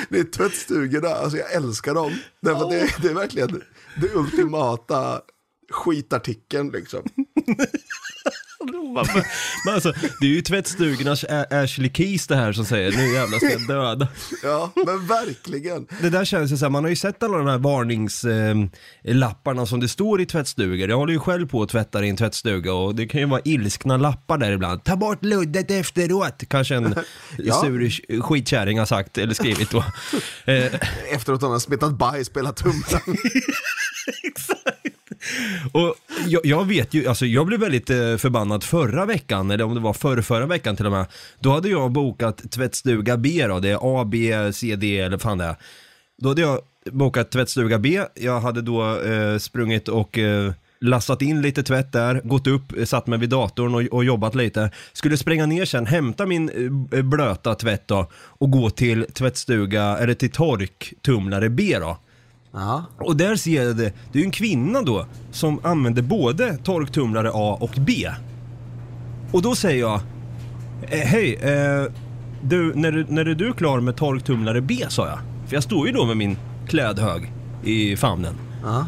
det 0.09 0.19
är 0.19 0.23
tvättstugorna, 0.23 1.07
alltså 1.09 1.37
jag 1.37 1.53
älskar 1.53 1.93
dem. 1.93 2.11
Därför 2.41 2.69
det, 2.69 2.79
är- 2.79 2.95
det 3.01 3.07
är 3.09 3.13
verkligen 3.13 3.61
det 4.01 4.15
ultimata 4.15 5.21
skitartikeln 5.71 6.69
liksom. 6.71 7.01
Men 9.65 9.73
alltså, 9.73 9.93
det 10.21 10.25
är 10.25 10.29
ju 10.29 10.41
tvättstugornas 10.41 11.23
Ashley 11.49 11.91
Keys 11.93 12.27
det 12.27 12.35
här 12.35 12.53
som 12.53 12.65
säger 12.65 12.91
nu 12.91 13.13
jävlar 13.13 13.37
ska 13.37 13.51
jag 13.51 13.67
döda. 13.67 14.07
Ja, 14.43 14.71
men 14.75 15.07
verkligen. 15.07 15.87
Det 16.01 16.09
där 16.09 16.25
känns 16.25 16.51
ju 16.51 16.57
så 16.57 16.65
här, 16.65 16.69
man 16.69 16.83
har 16.83 16.89
ju 16.89 16.95
sett 16.95 17.23
alla 17.23 17.37
de 17.37 17.47
här 17.47 17.57
varningslapparna 17.57 19.65
som 19.65 19.79
det 19.79 19.87
står 19.87 20.21
i 20.21 20.25
tvättstugor. 20.25 20.89
Jag 20.89 20.97
håller 20.97 21.13
ju 21.13 21.19
själv 21.19 21.47
på 21.47 21.61
att 21.63 21.69
tvätta 21.69 22.05
i 22.05 22.09
en 22.09 22.17
tvättstuga 22.17 22.73
och 22.73 22.95
det 22.95 23.07
kan 23.07 23.19
ju 23.21 23.27
vara 23.27 23.41
ilskna 23.45 23.97
lappar 23.97 24.37
där 24.37 24.51
ibland. 24.51 24.83
Ta 24.83 24.95
bort 24.95 25.25
luddet 25.25 25.71
efteråt, 25.71 26.43
kanske 26.47 26.75
en 26.75 26.95
Ja. 27.37 27.61
sur 27.61 28.21
skitkärring 28.21 28.79
har 28.79 28.85
sagt 28.85 29.17
eller 29.17 29.33
skrivit 29.33 29.69
då. 29.69 29.83
Eh, 30.45 30.73
Efter 31.11 31.33
att 31.33 31.41
han 31.41 31.51
har 31.51 31.59
smittat 31.59 31.97
bajs 31.97 32.29
på 32.29 32.39
hela 32.39 32.51
tumlaren. 32.51 33.01
och 35.71 35.95
jag, 36.27 36.45
jag 36.45 36.67
vet 36.67 36.93
ju, 36.93 37.07
alltså 37.07 37.25
jag 37.25 37.45
blev 37.45 37.59
väldigt 37.59 37.89
eh, 37.89 38.17
förbannad 38.17 38.63
förra 38.63 39.05
veckan, 39.05 39.51
eller 39.51 39.63
om 39.63 39.75
det 39.75 39.81
var 39.81 39.93
förra, 39.93 40.21
förra 40.21 40.45
veckan 40.45 40.75
till 40.75 40.85
och 40.85 40.91
med. 40.91 41.05
Då 41.39 41.51
hade 41.51 41.69
jag 41.69 41.91
bokat 41.91 42.51
tvättstuga 42.51 43.17
B 43.17 43.45
då, 43.47 43.59
det 43.59 43.69
är 43.69 44.01
A, 44.01 44.05
B, 44.05 44.33
C, 44.53 44.75
D 44.75 44.99
eller 44.99 45.11
vad 45.11 45.21
fan 45.21 45.37
det 45.37 45.45
är. 45.45 45.55
Då 46.21 46.29
hade 46.29 46.41
jag 46.41 46.59
bokat 46.91 47.31
tvättstuga 47.31 47.79
B, 47.79 48.01
jag 48.15 48.39
hade 48.39 48.61
då 48.61 48.99
eh, 49.01 49.37
sprungit 49.37 49.87
och 49.87 50.17
eh, 50.17 50.51
lassat 50.81 51.21
in 51.21 51.41
lite 51.41 51.63
tvätt 51.63 51.91
där, 51.91 52.21
gått 52.23 52.47
upp, 52.47 52.77
eh, 52.77 52.85
satt 52.85 53.07
mig 53.07 53.19
vid 53.19 53.29
datorn 53.29 53.75
och, 53.75 53.81
och 53.81 54.03
jobbat 54.03 54.35
lite. 54.35 54.71
Skulle 54.93 55.17
spränga 55.17 55.45
ner 55.45 55.65
sen, 55.65 55.85
hämta 55.85 56.25
min 56.25 56.49
eh, 56.91 57.01
blöta 57.01 57.55
tvätt 57.55 57.87
då 57.87 58.11
och 58.13 58.51
gå 58.51 58.69
till 58.69 59.05
tvättstuga, 59.13 59.97
eller 59.97 60.13
till 60.13 60.31
torktumlare 60.31 61.49
B 61.49 61.77
då. 61.79 61.97
Ja. 62.53 62.83
Och 62.97 63.15
där 63.17 63.35
ser 63.35 63.63
jag 63.63 63.77
det, 63.77 63.93
det 64.11 64.19
är 64.19 64.21
ju 64.21 64.25
en 64.25 64.31
kvinna 64.31 64.81
då 64.81 65.05
som 65.31 65.59
använder 65.63 66.01
både 66.01 66.57
torktumlare 66.57 67.31
A 67.33 67.57
och 67.61 67.77
B. 67.77 68.09
Och 69.31 69.41
då 69.41 69.55
säger 69.55 69.79
jag, 69.79 70.01
eh, 70.81 70.99
hej, 70.99 71.35
eh, 71.35 71.91
du, 72.41 72.73
när, 72.75 72.91
du, 72.91 73.05
när 73.09 73.25
är 73.25 73.35
du 73.35 73.53
klar 73.53 73.79
med 73.79 73.95
torktumlare 73.95 74.61
B 74.61 74.85
sa 74.89 75.07
jag. 75.07 75.19
För 75.47 75.55
jag 75.55 75.63
står 75.63 75.87
ju 75.87 75.93
då 75.93 76.05
med 76.05 76.17
min 76.17 76.37
klädhög 76.67 77.31
i 77.63 77.97
famnen. 77.97 78.33
Ja. 78.63 78.87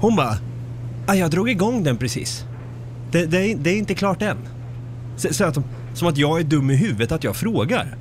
Hon 0.00 0.16
bara, 0.16 0.36
ah, 1.06 1.14
jag 1.14 1.30
drog 1.30 1.50
igång 1.50 1.84
den 1.84 1.96
precis. 1.96 2.44
Det, 3.10 3.26
det, 3.26 3.52
är, 3.52 3.56
det 3.56 3.70
är 3.70 3.78
inte 3.78 3.94
klart 3.94 4.22
än. 4.22 4.38
Så, 5.16 5.34
så 5.34 5.44
att, 5.44 5.58
som 5.94 6.08
att 6.08 6.16
jag 6.16 6.40
är 6.40 6.44
dum 6.44 6.70
i 6.70 6.76
huvudet 6.76 7.12
att 7.12 7.24
jag 7.24 7.36
frågar. 7.36 7.96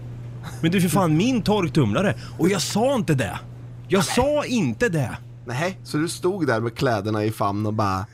Men 0.61 0.71
det 0.71 0.77
är 0.77 0.81
för 0.81 0.89
fan 0.89 1.17
min 1.17 1.41
torktumlare 1.41 2.15
och 2.37 2.49
jag 2.49 2.61
sa 2.61 2.95
inte 2.95 3.13
det. 3.13 3.39
Jag 3.91 4.05
sa 4.05 4.45
inte 4.45 4.89
det. 4.89 5.17
Nej, 5.45 5.79
så 5.83 5.97
du 5.97 6.09
stod 6.09 6.47
där 6.47 6.59
med 6.59 6.75
kläderna 6.75 7.25
i 7.25 7.31
famn 7.31 7.65
och 7.65 7.73
bara... 7.73 8.05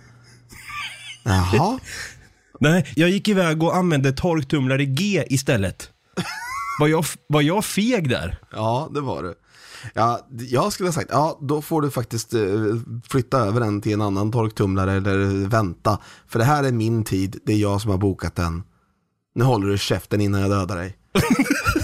Jaha. 1.23 1.79
Nej, 2.59 2.93
jag 2.95 3.09
gick 3.09 3.27
iväg 3.27 3.63
och 3.63 3.75
använde 3.75 4.11
torktumlare 4.11 4.85
G 4.85 5.25
istället. 5.29 5.89
Var 6.79 6.87
jag, 6.87 7.05
var 7.27 7.41
jag 7.41 7.65
feg 7.65 8.09
där? 8.09 8.37
Ja, 8.51 8.89
det 8.93 9.01
var 9.01 9.23
du. 9.23 9.35
Ja, 9.93 10.27
jag 10.29 10.73
skulle 10.73 10.89
ha 10.89 10.93
sagt, 10.93 11.09
ja 11.11 11.39
då 11.41 11.61
får 11.61 11.81
du 11.81 11.91
faktiskt 11.91 12.33
eh, 12.33 12.41
flytta 13.09 13.39
över 13.39 13.59
den 13.59 13.81
till 13.81 13.93
en 13.93 14.01
annan 14.01 14.31
torktumlare 14.31 14.93
eller 14.93 15.47
vänta. 15.47 15.99
För 16.27 16.39
det 16.39 16.45
här 16.45 16.63
är 16.63 16.71
min 16.71 17.03
tid, 17.03 17.39
det 17.45 17.53
är 17.53 17.57
jag 17.57 17.81
som 17.81 17.91
har 17.91 17.97
bokat 17.97 18.35
den. 18.35 18.63
Nu 19.35 19.43
håller 19.43 19.67
du 19.67 19.77
käften 19.77 20.21
innan 20.21 20.41
jag 20.41 20.49
dödar 20.49 20.75
dig. 20.75 20.97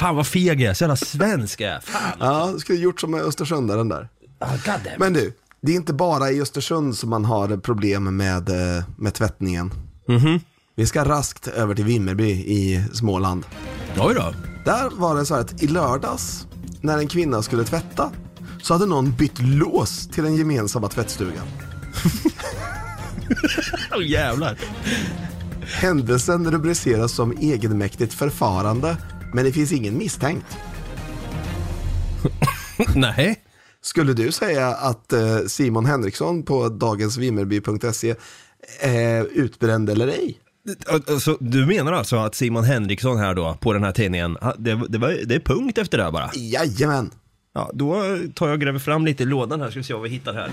Fan 0.00 0.16
vad 0.16 0.26
feg 0.26 0.60
jag 0.60 0.70
är, 0.70 0.74
så 0.74 0.84
jävla 0.84 0.96
svensk 0.96 1.60
jag 1.60 1.70
är. 1.70 1.80
Fan. 1.80 2.16
Ja, 2.20 2.50
du 2.54 2.58
skulle 2.58 2.78
gjort 2.78 3.00
som 3.00 3.10
med 3.10 3.20
Östersundaren 3.20 3.88
där. 3.88 4.08
Oh, 4.40 4.52
God. 4.64 4.92
Men 4.98 5.12
du, 5.12 5.32
det 5.62 5.72
är 5.72 5.76
inte 5.76 5.92
bara 5.92 6.30
i 6.30 6.42
Östersund 6.42 6.96
som 6.96 7.10
man 7.10 7.24
har 7.24 7.56
problem 7.56 8.16
med, 8.16 8.48
eh, 8.48 8.84
med 8.96 9.14
tvättningen. 9.14 9.70
Vi 10.76 10.86
ska 10.86 11.04
raskt 11.04 11.46
över 11.46 11.74
till 11.74 11.84
Vimmerby 11.84 12.30
i 12.30 12.84
Småland. 12.92 13.46
Oj 13.98 14.14
då. 14.14 14.34
Där 14.64 14.90
var 14.90 15.16
det 15.16 15.26
så 15.26 15.34
här 15.34 15.40
att 15.40 15.62
i 15.62 15.66
lördags, 15.66 16.46
när 16.80 16.98
en 16.98 17.08
kvinna 17.08 17.42
skulle 17.42 17.64
tvätta, 17.64 18.10
så 18.62 18.74
hade 18.74 18.86
någon 18.86 19.12
bytt 19.12 19.38
lås 19.38 20.08
till 20.08 20.24
den 20.24 20.36
gemensamma 20.36 20.88
tvättstugan. 20.88 21.46
Oh, 23.96 24.06
jävlar. 24.06 24.58
Händelsen 25.62 26.50
rubriceras 26.50 27.12
som 27.12 27.32
egenmäktigt 27.40 28.14
förfarande, 28.14 28.96
men 29.32 29.44
det 29.44 29.52
finns 29.52 29.72
ingen 29.72 29.98
misstänkt. 29.98 30.56
Nej. 32.94 33.44
Skulle 33.82 34.12
du 34.12 34.32
säga 34.32 34.68
att 34.68 35.12
eh, 35.12 35.38
Simon 35.46 35.86
Henriksson 35.86 36.42
på 36.42 36.68
dagensvimmerby.se 36.68 38.14
är 38.80 39.24
utbränd 39.24 39.90
eller 39.90 40.08
ej? 40.08 40.38
Så 41.20 41.36
du 41.40 41.66
menar 41.66 41.92
alltså 41.92 42.16
att 42.16 42.34
Simon 42.34 42.64
Henriksson 42.64 43.18
här 43.18 43.34
då, 43.34 43.56
på 43.60 43.72
den 43.72 43.84
här 43.84 43.92
tidningen, 43.92 44.36
det, 44.58 44.82
det, 44.88 44.98
var, 44.98 45.18
det 45.26 45.34
är 45.34 45.40
punkt 45.40 45.78
efter 45.78 45.98
det 45.98 46.04
här 46.04 46.10
bara? 46.10 46.30
Jajamän! 46.34 47.10
Ja, 47.54 47.70
då 47.74 48.18
tar 48.34 48.46
jag 48.46 48.54
och 48.54 48.60
gräver 48.60 48.78
fram 48.78 49.06
lite 49.06 49.22
i 49.22 49.26
lådan 49.26 49.60
här, 49.60 49.70
ska 49.70 49.78
vi 49.78 49.84
se 49.84 49.94
vad 49.94 50.02
vi 50.02 50.08
hittar 50.08 50.34
här. 50.34 50.50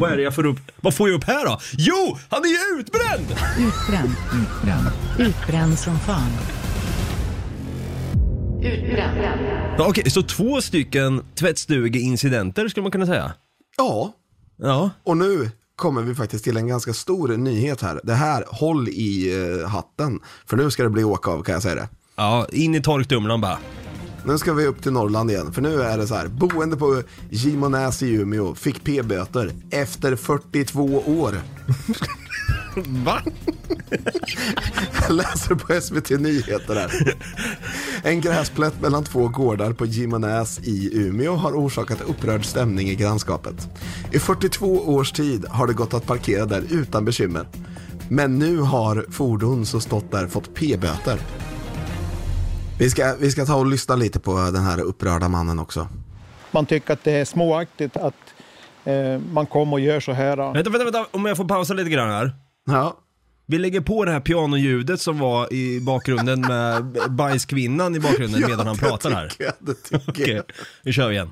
Vad 0.00 0.12
är 0.12 0.16
det 0.16 0.22
jag 0.22 0.34
får 0.34 0.46
upp? 0.46 0.58
Vad 0.80 0.94
får 0.94 1.08
jag 1.08 1.16
upp 1.16 1.24
här 1.24 1.44
då? 1.46 1.58
Jo, 1.78 2.18
han 2.28 2.42
är 2.44 2.48
ju 2.48 2.80
utbränd! 2.80 3.26
Utbränd, 3.58 4.10
utbränd, 4.42 4.86
utbränd 5.18 5.78
som 5.78 5.98
fan. 5.98 6.30
Ja, 9.78 9.86
Okej, 9.88 10.10
så 10.10 10.22
två 10.22 10.60
stycken 10.60 11.22
tvättstugeincidenter 11.34 12.68
skulle 12.68 12.82
man 12.82 12.92
kunna 12.92 13.06
säga? 13.06 13.32
Ja, 13.76 14.12
Ja. 14.62 14.90
och 15.04 15.16
nu 15.16 15.50
kommer 15.76 16.02
vi 16.02 16.14
faktiskt 16.14 16.44
till 16.44 16.56
en 16.56 16.66
ganska 16.68 16.92
stor 16.92 17.28
nyhet 17.28 17.82
här. 17.82 18.00
Det 18.04 18.14
här, 18.14 18.44
håll 18.48 18.88
i 18.88 19.32
eh, 19.62 19.68
hatten, 19.68 20.20
för 20.46 20.56
nu 20.56 20.70
ska 20.70 20.82
det 20.82 20.90
bli 20.90 21.04
åka 21.04 21.30
av 21.30 21.42
kan 21.42 21.52
jag 21.52 21.62
säga 21.62 21.74
det. 21.74 21.88
Ja, 22.16 22.46
in 22.52 22.74
i 22.74 22.82
torktumlaren 22.82 23.40
bara. 23.40 23.58
Nu 24.24 24.38
ska 24.38 24.52
vi 24.52 24.66
upp 24.66 24.82
till 24.82 24.92
Norrland 24.92 25.30
igen, 25.30 25.52
för 25.52 25.62
nu 25.62 25.82
är 25.82 25.98
det 25.98 26.06
så 26.06 26.14
här. 26.14 26.28
Boende 26.28 26.76
på 26.76 27.02
Gimonäs 27.30 28.02
i 28.02 28.12
Umeå 28.14 28.54
fick 28.54 28.84
p-böter 28.84 29.52
efter 29.70 30.16
42 30.16 30.82
år. 31.06 31.34
Va? 33.04 33.22
Jag 35.08 35.16
läser 35.16 35.54
på 35.54 35.80
SVT 35.80 36.10
Nyheter 36.20 36.74
här. 36.74 37.14
En 38.02 38.20
gräsplätt 38.20 38.80
mellan 38.80 39.04
två 39.04 39.28
gårdar 39.28 39.72
på 39.72 39.86
Gimonäs 39.86 40.60
i 40.62 40.90
Umeå 40.92 41.34
har 41.34 41.52
orsakat 41.52 42.00
upprörd 42.00 42.44
stämning 42.44 42.88
i 42.88 42.94
grannskapet. 42.94 43.68
I 44.12 44.18
42 44.18 44.66
års 44.66 45.12
tid 45.12 45.46
har 45.48 45.66
det 45.66 45.72
gått 45.72 45.94
att 45.94 46.06
parkera 46.06 46.46
där 46.46 46.64
utan 46.70 47.04
bekymmer. 47.04 47.48
Men 48.08 48.38
nu 48.38 48.58
har 48.58 49.06
fordon 49.10 49.66
som 49.66 49.80
stått 49.80 50.10
där 50.10 50.26
fått 50.26 50.54
p-böter. 50.54 51.20
Vi 52.80 52.90
ska, 52.90 53.14
vi 53.18 53.30
ska 53.30 53.46
ta 53.46 53.54
och 53.54 53.66
lyssna 53.66 53.96
lite 53.96 54.20
på 54.20 54.32
den 54.32 54.64
här 54.64 54.80
upprörda 54.80 55.28
mannen 55.28 55.58
också. 55.58 55.88
Man 56.50 56.66
tycker 56.66 56.92
att 56.92 57.04
det 57.04 57.12
är 57.12 57.24
småaktigt 57.24 57.96
att 57.96 58.14
eh, 58.84 59.18
man 59.32 59.46
kommer 59.46 59.72
och 59.72 59.80
gör 59.80 60.00
så 60.00 60.12
här. 60.12 60.36
Vänta, 60.36 60.70
vänta, 60.70 60.84
vänta, 60.84 61.06
om 61.10 61.26
jag 61.26 61.36
får 61.36 61.44
pausa 61.44 61.74
lite 61.74 61.90
grann 61.90 62.10
här. 62.10 62.32
Ja, 62.66 62.96
Vi 63.46 63.58
lägger 63.58 63.80
på 63.80 64.04
det 64.04 64.12
här 64.12 64.20
pianoljudet 64.20 65.00
som 65.00 65.18
var 65.18 65.52
i 65.52 65.80
bakgrunden 65.80 66.40
med 66.40 66.96
bajskvinnan 67.10 67.96
i 67.96 68.00
bakgrunden 68.00 68.40
medan 68.48 68.66
han 68.66 68.76
pratar 68.76 69.10
här. 69.10 69.28
tycker 69.28 69.44
jag, 69.44 69.54
det 69.58 69.74
tycker 69.74 70.10
Okej, 70.10 70.34
jag. 70.34 70.44
nu 70.82 70.92
kör 70.92 71.08
vi 71.08 71.14
igen. 71.14 71.30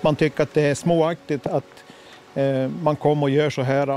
Man 0.00 0.16
tycker 0.16 0.42
att 0.42 0.54
det 0.54 0.62
är 0.62 0.74
småaktigt 0.74 1.46
att 1.46 1.84
eh, 2.34 2.68
man 2.82 2.96
kommer 2.96 3.22
och 3.22 3.30
gör 3.30 3.50
så 3.50 3.62
här 3.62 3.88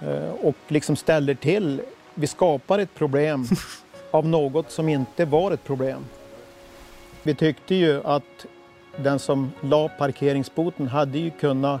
eh, 0.00 0.28
och 0.42 0.56
liksom 0.68 0.96
ställer 0.96 1.34
till. 1.34 1.80
Vi 2.14 2.26
skapar 2.26 2.78
ett 2.78 2.94
problem 2.94 3.46
av 4.14 4.26
något 4.28 4.70
som 4.70 4.88
inte 4.88 5.24
var 5.24 5.52
ett 5.52 5.64
problem. 5.64 6.04
Vi 7.22 7.34
tyckte 7.34 7.74
ju 7.74 8.02
att 8.04 8.46
den 8.96 9.18
som 9.18 9.52
la 9.60 9.88
parkeringsboten 9.88 10.88
hade 10.88 11.18
ju 11.18 11.30
kunnat 11.30 11.80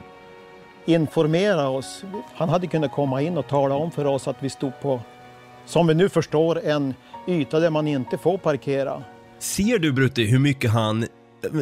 informera 0.84 1.68
oss. 1.68 2.04
Han 2.34 2.48
hade 2.48 2.66
kunnat 2.66 2.92
komma 2.92 3.22
in 3.22 3.38
och 3.38 3.48
tala 3.48 3.74
om 3.74 3.90
för 3.90 4.04
oss 4.04 4.28
att 4.28 4.36
vi 4.40 4.50
stod 4.50 4.72
på, 4.82 5.00
som 5.66 5.86
vi 5.86 5.94
nu 5.94 6.08
förstår, 6.08 6.60
en 6.64 6.94
yta 7.28 7.60
där 7.60 7.70
man 7.70 7.88
inte 7.88 8.18
får 8.18 8.38
parkera. 8.38 9.02
Ser 9.38 9.78
du 9.78 9.92
Brutti 9.92 10.24
hur 10.24 10.38
mycket 10.38 10.70
han, 10.70 11.06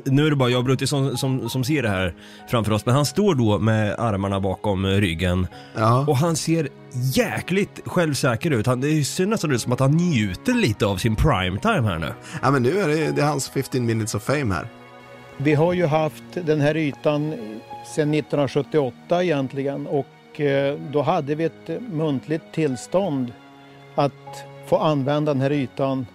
nu 0.05 0.27
är 0.27 0.31
det 0.31 0.37
bara 0.37 0.49
jag 0.51 0.59
och 0.59 0.65
Brutti 0.65 0.87
som, 0.87 1.17
som, 1.17 1.49
som 1.49 1.65
ser 1.65 1.83
det 1.83 1.89
här 1.89 2.15
framför 2.49 2.73
oss, 2.73 2.87
men 2.87 2.95
han 2.95 3.07
står 3.07 3.35
då 3.35 3.59
med 3.59 3.95
armarna 3.99 4.41
bakom 4.41 4.87
ryggen 4.87 5.47
Ja. 5.77 6.05
och 6.09 6.17
han 6.17 6.37
ser 6.37 6.69
jäkligt 7.15 7.81
självsäker 7.87 8.51
ut. 8.51 8.67
Han, 8.67 8.81
det 8.81 9.05
ser 9.05 9.27
nästan 9.27 9.53
ut 9.53 9.61
som 9.63 9.73
att 9.73 9.81
han 9.81 9.91
njuter 9.97 10.55
lite 10.55 10.87
av 10.87 10.97
sin 10.97 11.17
primetime 11.17 11.83
här 11.89 11.99
nu. 11.99 12.13
ja, 12.43 12.51
men 12.51 12.63
nu 12.63 12.79
är 12.81 12.89
det, 12.89 13.13
det 13.17 13.23
är 13.23 13.27
hans 13.27 13.49
15 13.49 13.87
minutes 13.87 14.15
of 14.15 14.23
fame 14.23 14.55
här. 14.55 14.67
Vi 15.37 15.55
har 15.55 15.73
ju 15.73 15.87
haft 15.87 16.23
den 16.35 16.61
här 16.61 16.77
ytan 16.77 17.31
sedan 17.95 18.15
1978 18.15 19.25
egentligen 19.25 19.87
och 19.87 20.41
eh, 20.41 20.79
då 20.93 21.03
hade 21.03 21.35
vi 21.35 21.45
ett 21.45 21.69
muntligt 21.93 22.43
tillstånd 22.55 23.33
att 23.95 24.13
få 24.69 24.77
använda 24.79 25.33
den 25.35 25.43
här 25.43 25.53
ytan. 25.53 26.07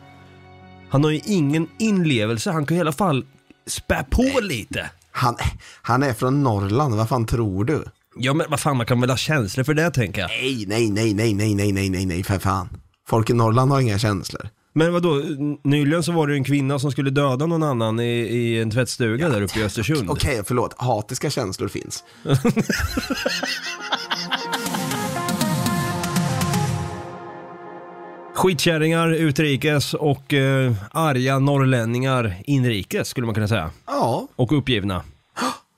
Han 0.90 1.04
har 1.04 1.12
ju 1.12 1.20
ingen 1.26 1.68
inlevelse, 1.80 2.52
han 2.52 2.66
kan 2.66 2.78
i 2.78 2.80
alla 2.80 2.92
fall 2.92 3.26
spä 3.68 4.06
på 4.10 4.40
lite. 4.42 4.90
Han, 5.12 5.36
han 5.82 6.04
är 6.04 6.14
från 6.14 6.44
Norrland, 6.44 6.96
vad 6.96 7.10
fan 7.10 7.26
tror 7.26 7.66
du? 7.66 7.84
Ja 8.16 8.34
men 8.34 8.46
vad 8.50 8.60
fan, 8.60 8.78
man 8.78 8.86
kan 8.86 9.02
väl 9.02 9.10
ha 9.10 9.18
känslor 9.18 9.64
för 9.64 9.74
det 9.74 9.92
tänker 9.92 10.22
jag. 10.22 10.30
Nej, 10.30 10.66
nej, 10.68 10.92
nej, 10.92 11.14
nej, 11.14 11.34
nej, 11.34 11.56
nej, 11.56 11.72
nej, 11.72 11.90
nej, 11.90 12.06
nej, 12.06 12.24
för 12.24 12.40
fan. 12.40 12.70
Folk 13.08 13.30
i 13.30 13.34
Norrland 13.34 13.72
har 13.72 13.80
inga 13.80 14.00
känslor. 14.00 14.50
Men 14.74 14.94
vadå, 14.94 15.24
nyligen 15.64 16.04
så 16.04 16.12
var 16.12 16.28
det 16.28 16.34
ju 16.34 16.38
en 16.38 16.44
kvinna 16.44 16.80
som 16.80 16.92
skulle 16.92 17.10
döda 17.10 17.46
någon 17.46 17.64
annan 17.64 18.00
i, 18.00 18.04
i 18.14 18.62
en 18.62 18.72
tvättstuga 18.72 19.30
där 19.30 19.42
uppe 19.42 19.60
i 19.60 19.64
Östersund. 19.64 20.10
Okej, 20.10 20.42
förlåt. 20.46 20.74
Hatiska 20.78 21.30
känslor 21.30 21.68
finns. 21.68 22.04
Skitkärringar 28.38 29.14
utrikes 29.14 29.94
och 29.94 30.34
eh, 30.34 30.74
arga 30.92 31.40
norrlänningar 31.40 32.36
inrikes 32.46 33.08
skulle 33.08 33.26
man 33.26 33.36
kunna 33.36 33.48
säga. 33.48 33.70
Ja, 33.88 34.28
Och 34.36 34.58
uppgivna. 34.58 35.04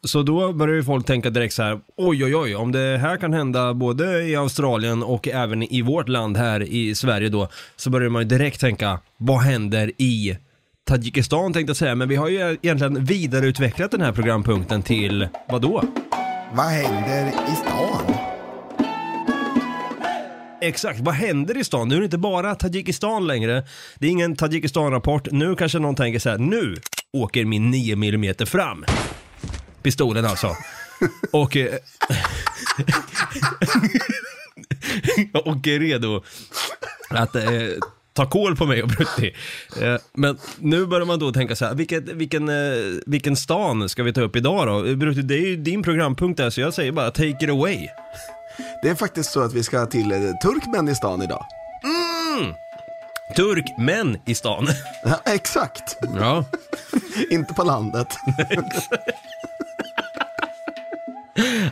Så 0.03 0.23
då 0.23 0.53
börjar 0.53 0.75
ju 0.75 0.83
folk 0.83 1.05
tänka 1.05 1.29
direkt 1.29 1.53
så 1.53 1.63
här, 1.63 1.79
oj 1.97 2.25
oj 2.25 2.35
oj, 2.35 2.55
om 2.55 2.71
det 2.71 2.97
här 3.01 3.17
kan 3.17 3.33
hända 3.33 3.73
både 3.73 4.23
i 4.23 4.35
Australien 4.35 5.03
och 5.03 5.27
även 5.27 5.63
i 5.63 5.81
vårt 5.81 6.09
land 6.09 6.37
här 6.37 6.63
i 6.63 6.95
Sverige 6.95 7.29
då, 7.29 7.47
så 7.75 7.89
börjar 7.89 8.09
man 8.09 8.21
ju 8.21 8.27
direkt 8.27 8.59
tänka, 8.59 8.99
vad 9.17 9.39
händer 9.39 9.91
i 9.97 10.37
Tadzjikistan 10.83 11.53
tänkte 11.53 11.69
jag 11.69 11.77
säga, 11.77 11.95
men 11.95 12.09
vi 12.09 12.15
har 12.15 12.29
ju 12.29 12.57
egentligen 12.61 13.05
vidareutvecklat 13.05 13.91
den 13.91 14.01
här 14.01 14.11
programpunkten 14.11 14.83
till, 14.83 15.27
vad 15.49 15.61
då? 15.61 15.83
vad 16.53 16.65
händer 16.65 17.27
i 17.27 17.55
stan? 17.55 18.28
Exakt, 20.61 20.99
vad 20.99 21.15
händer 21.15 21.57
i 21.57 21.63
stan? 21.63 21.89
Nu 21.89 21.95
är 21.95 21.99
det 21.99 22.05
inte 22.05 22.17
bara 22.17 22.55
Tadzjikistan 22.55 23.27
längre. 23.27 23.63
Det 23.99 24.07
är 24.07 24.11
ingen 24.11 24.35
Tadzjikistan-rapport. 24.35 25.27
Nu 25.31 25.55
kanske 25.55 25.79
någon 25.79 25.95
tänker 25.95 26.19
så 26.19 26.29
här, 26.29 26.37
nu 26.37 26.75
åker 27.13 27.45
min 27.45 27.71
9 27.71 27.93
mm 27.93 28.35
fram. 28.45 28.85
Pistolen 29.83 30.25
alltså. 30.25 30.55
Och... 31.31 31.57
eh, 31.57 31.73
och 35.33 35.67
är 35.67 35.79
redo 35.79 36.23
att 37.09 37.35
eh, 37.35 37.43
ta 38.13 38.29
koll 38.29 38.55
på 38.55 38.65
mig 38.65 38.83
och 38.83 38.89
Brutti. 38.89 39.35
Eh, 39.81 39.95
men 40.13 40.37
nu 40.59 40.85
börjar 40.85 41.05
man 41.05 41.19
då 41.19 41.31
tänka 41.31 41.55
så 41.55 41.65
här, 41.65 41.75
vilket, 41.75 42.09
vilken, 42.09 42.49
eh, 42.49 42.55
vilken 43.05 43.35
stan 43.35 43.89
ska 43.89 44.03
vi 44.03 44.13
ta 44.13 44.21
upp 44.21 44.35
idag 44.35 44.67
då? 44.67 44.95
Brutti, 44.95 45.21
det 45.21 45.35
är 45.35 45.47
ju 45.47 45.55
din 45.55 45.83
programpunkt 45.83 46.37
där, 46.37 46.49
så 46.49 46.61
jag 46.61 46.73
säger 46.73 46.91
bara 46.91 47.11
take 47.11 47.45
it 47.45 47.49
away. 47.49 47.87
Det 48.81 48.89
är 48.89 48.95
faktiskt 48.95 49.31
så 49.31 49.41
att 49.41 49.53
vi 49.53 49.63
ska 49.63 49.85
till 49.85 50.11
eh, 50.11 50.17
Turkmenistan 50.41 51.21
idag. 51.21 51.45
Turk, 53.35 53.73
men 53.77 54.17
i 54.25 54.35
stan. 54.35 54.67
Ja, 55.03 55.19
exakt. 55.25 55.97
Ja. 56.19 56.45
Inte 57.29 57.53
på 57.53 57.63
landet. 57.63 58.07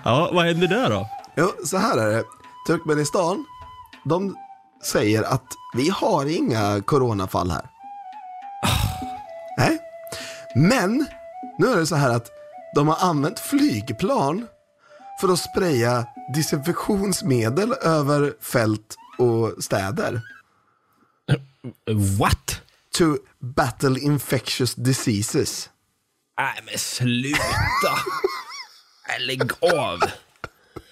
Ja, 0.05 0.29
vad 0.33 0.45
händer 0.45 0.67
där 0.67 0.89
då? 0.89 1.09
Jo, 1.35 1.51
så 1.65 1.77
här 1.77 1.97
är 1.97 2.07
det. 2.07 2.23
Turkmenistan, 2.67 3.45
de 4.05 4.35
säger 4.83 5.23
att 5.23 5.45
vi 5.75 5.89
har 5.89 6.25
inga 6.37 6.81
coronafall 6.81 7.51
här. 7.51 7.69
Men 10.57 11.05
nu 11.57 11.67
är 11.67 11.77
det 11.77 11.85
så 11.85 11.95
här 11.95 12.09
att 12.09 12.27
de 12.75 12.87
har 12.87 13.09
använt 13.09 13.39
flygplan 13.39 14.47
för 15.21 15.33
att 15.33 15.39
spraya 15.39 16.05
desinfektionsmedel 16.33 17.73
över 17.81 18.33
fält 18.41 18.95
och 19.17 19.63
städer. 19.63 20.21
What? 22.19 22.61
To 22.97 23.17
battle 23.39 23.99
infectious 23.99 24.75
diseases. 24.75 25.69
Nej 26.39 26.61
men 26.65 26.77
sluta! 26.77 27.93
Lägg 29.19 29.51
av! 29.51 29.99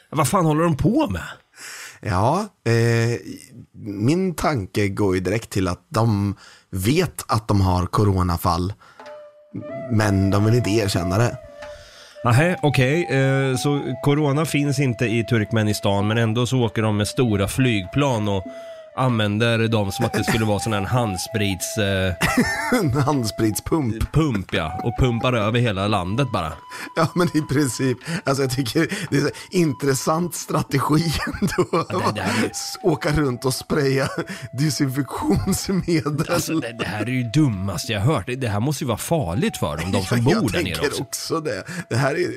Vad 0.09 0.27
fan 0.27 0.45
håller 0.45 0.63
de 0.63 0.77
på 0.77 1.07
med? 1.07 1.27
Ja, 1.99 2.47
eh, 2.63 3.19
min 3.83 4.35
tanke 4.35 4.87
går 4.87 5.15
ju 5.15 5.21
direkt 5.21 5.49
till 5.49 5.67
att 5.67 5.85
de 5.89 6.35
vet 6.69 7.23
att 7.27 7.47
de 7.47 7.61
har 7.61 7.85
coronafall. 7.85 8.73
Men 9.91 10.29
de 10.29 10.45
vill 10.45 10.55
inte 10.55 10.69
erkänna 10.69 11.17
det. 11.17 11.37
Nej, 12.25 12.55
okej. 12.61 13.05
eh, 13.05 13.55
så 13.55 13.81
corona 14.01 14.45
finns 14.45 14.79
inte 14.79 15.05
i 15.05 15.23
Turkmenistan 15.23 16.07
men 16.07 16.17
ändå 16.17 16.45
så 16.45 16.59
åker 16.61 16.81
de 16.81 16.97
med 16.97 17.07
stora 17.07 17.47
flygplan 17.47 18.27
och 18.27 18.45
använder 18.97 19.67
dem 19.67 19.91
som 19.91 20.05
att 20.05 20.13
det 20.13 20.23
skulle 20.23 20.45
vara 20.45 20.59
sån 20.59 20.73
här 20.73 20.81
handsprits... 20.81 21.77
Eh, 21.77 22.13
En 22.79 22.93
handsprits-pump. 22.93 24.11
pump 24.11 24.53
ja, 24.53 24.81
och 24.83 24.93
pumpar 24.99 25.33
över 25.33 25.59
hela 25.59 25.87
landet 25.87 26.27
bara. 26.33 26.53
Ja 26.95 27.07
men 27.15 27.37
i 27.37 27.41
princip, 27.41 27.97
alltså 28.23 28.43
jag 28.43 28.51
tycker 28.51 28.87
det 29.09 29.17
är 29.17 29.21
så 29.21 29.29
intressant 29.51 30.35
strategi 30.35 31.13
ändå. 31.41 31.85
det- 31.89 32.11
det 32.15 32.21
här 32.21 32.43
är- 32.45 32.51
Åka 32.83 33.11
runt 33.11 33.45
och 33.45 33.53
spraya 33.53 34.07
desinfektionsmedel. 34.59 36.29
Alltså 36.29 36.59
det, 36.59 36.75
det 36.79 36.85
här 36.85 37.01
är 37.01 37.09
ju 37.11 37.23
dummaste 37.23 37.93
jag 37.93 38.01
hört. 38.01 38.25
Det, 38.25 38.35
det 38.35 38.47
här 38.47 38.59
måste 38.59 38.83
ju 38.83 38.87
vara 38.87 38.97
farligt 38.97 39.57
för 39.57 39.77
dem, 39.77 39.91
de 39.91 40.03
som 40.03 40.23
bor 40.23 40.33
jag 40.33 40.51
där 40.51 40.63
nere 40.63 40.75
tänker 40.75 40.87
också. 40.87 41.03
också 41.03 41.39
det. 41.39 41.63
Det 41.89 41.95
här 41.95 42.15
är, 42.15 42.29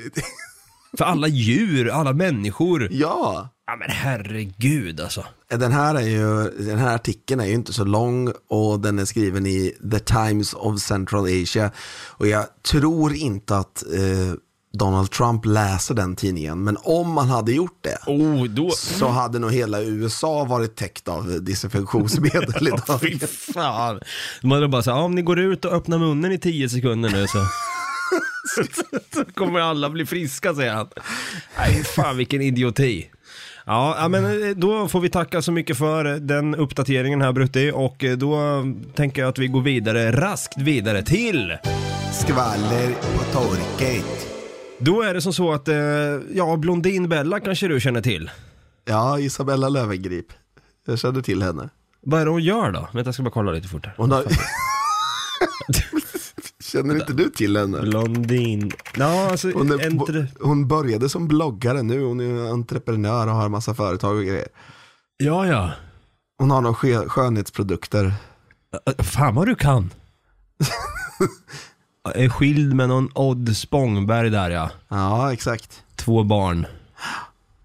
För 0.97 1.05
alla 1.05 1.27
djur, 1.27 1.89
alla 1.89 2.13
människor. 2.13 2.87
ja. 2.91 3.49
Ja 3.69 3.75
men 3.75 3.89
herregud 3.89 5.01
alltså. 5.01 5.25
Den 5.49 5.71
här, 5.71 5.95
är 5.95 6.07
ju, 6.07 6.49
den 6.49 6.79
här 6.79 6.95
artikeln 6.95 7.39
är 7.39 7.45
ju 7.45 7.53
inte 7.53 7.73
så 7.73 7.83
lång 7.83 8.31
och 8.47 8.79
den 8.79 8.99
är 8.99 9.05
skriven 9.05 9.45
i 9.45 9.75
The 9.91 9.99
Times 9.99 10.53
of 10.53 10.79
Central 10.79 11.43
Asia. 11.43 11.71
Och 12.07 12.27
jag 12.27 12.45
tror 12.71 13.13
inte 13.13 13.57
att 13.57 13.83
eh, 13.83 14.33
Donald 14.73 15.11
Trump 15.11 15.45
läser 15.45 15.93
den 15.95 16.15
tidningen, 16.15 16.63
men 16.63 16.77
om 16.83 17.13
man 17.13 17.27
hade 17.27 17.51
gjort 17.51 17.77
det 17.81 17.97
Oh, 18.07 18.45
då... 18.45 18.71
så 18.71 19.07
hade 19.07 19.39
nog 19.39 19.51
hela 19.51 19.81
USA 19.81 20.43
varit 20.43 20.75
täckt 20.75 21.07
av 21.07 21.43
desinfektionsmedel 21.43 22.67
idag. 22.67 23.01
Fy 23.01 23.19
fan. 23.19 23.99
De 24.41 24.51
hade 24.51 24.67
bara 24.67 24.83
sagt, 24.83 24.95
ja, 24.95 25.03
om 25.03 25.15
ni 25.15 25.21
går 25.21 25.39
ut 25.39 25.65
och 25.65 25.73
öppnar 25.73 25.97
munnen 25.97 26.31
i 26.31 26.37
10 26.37 26.69
sekunder 26.69 27.09
nu 27.09 27.27
så... 27.27 27.45
så 28.55 28.63
kommer 29.33 29.59
alla 29.59 29.89
bli 29.89 30.05
friska 30.05 30.55
säger 30.55 30.73
han. 30.73 30.87
Nej 31.57 31.83
fan 31.83 32.17
vilken 32.17 32.41
idioti. 32.41 33.09
Ja, 33.71 34.07
men 34.09 34.25
eh, 34.25 34.55
då 34.55 34.87
får 34.87 34.99
vi 34.99 35.09
tacka 35.09 35.41
så 35.41 35.51
mycket 35.51 35.77
för 35.77 36.03
den 36.03 36.55
uppdateringen 36.55 37.21
här 37.21 37.31
Brutti 37.31 37.71
och 37.75 38.03
eh, 38.03 38.17
då 38.17 38.63
tänker 38.95 39.21
jag 39.21 39.29
att 39.29 39.37
vi 39.37 39.47
går 39.47 39.61
vidare, 39.61 40.11
raskt 40.11 40.57
vidare 40.57 41.03
till 41.03 41.57
Skvaller 42.13 42.87
på 42.87 43.39
torket. 43.39 44.27
Då 44.79 45.01
är 45.01 45.13
det 45.13 45.21
som 45.21 45.33
så 45.33 45.51
att, 45.51 45.67
eh, 45.67 45.75
ja, 46.33 46.57
Blondinbella 46.57 47.39
kanske 47.39 47.67
du 47.67 47.79
känner 47.79 48.01
till. 48.01 48.29
Ja, 48.85 49.19
Isabella 49.19 49.69
Löwengrip. 49.69 50.27
Jag 50.85 50.99
känner 50.99 51.21
till 51.21 51.43
henne. 51.43 51.69
Vad 52.01 52.21
är 52.21 52.25
det 52.25 52.31
hon 52.31 52.43
gör 52.43 52.71
då? 52.71 52.87
Vänta, 52.93 53.07
jag 53.07 53.13
ska 53.13 53.23
bara 53.23 53.31
kolla 53.31 53.51
lite 53.51 53.67
fort 53.67 53.85
här. 53.85 53.93
Hon 53.97 54.11
har... 54.11 54.23
Känner 56.71 56.95
inte 56.95 57.13
du 57.13 57.29
till 57.29 57.57
henne? 57.57 57.81
Blondin... 57.81 58.71
Ja, 58.95 59.31
alltså, 59.31 59.51
Hon, 59.51 59.71
är, 59.71 59.85
entre... 59.85 60.27
hon 60.39 60.67
började 60.67 61.09
som 61.09 61.27
bloggare 61.27 61.83
nu, 61.83 62.03
hon 62.03 62.19
är 62.19 62.51
entreprenör 62.51 63.27
och 63.27 63.33
har 63.33 63.49
massa 63.49 63.73
företag 63.73 64.17
och 64.17 64.23
grejer. 64.23 64.47
Ja, 65.17 65.47
ja. 65.47 65.71
Hon 66.37 66.51
har 66.51 66.61
några 66.61 66.75
skö- 66.75 67.07
skönhetsprodukter. 67.07 68.13
Fan 68.97 69.35
vad 69.35 69.47
du 69.47 69.55
kan. 69.55 69.89
är 72.15 72.29
skild 72.29 72.75
med 72.75 72.89
någon 72.89 73.09
Odd 73.15 73.57
Spångberg 73.57 74.29
där 74.29 74.49
ja. 74.49 74.71
Ja, 74.87 75.33
exakt. 75.33 75.83
Två 75.95 76.23
barn. 76.23 76.65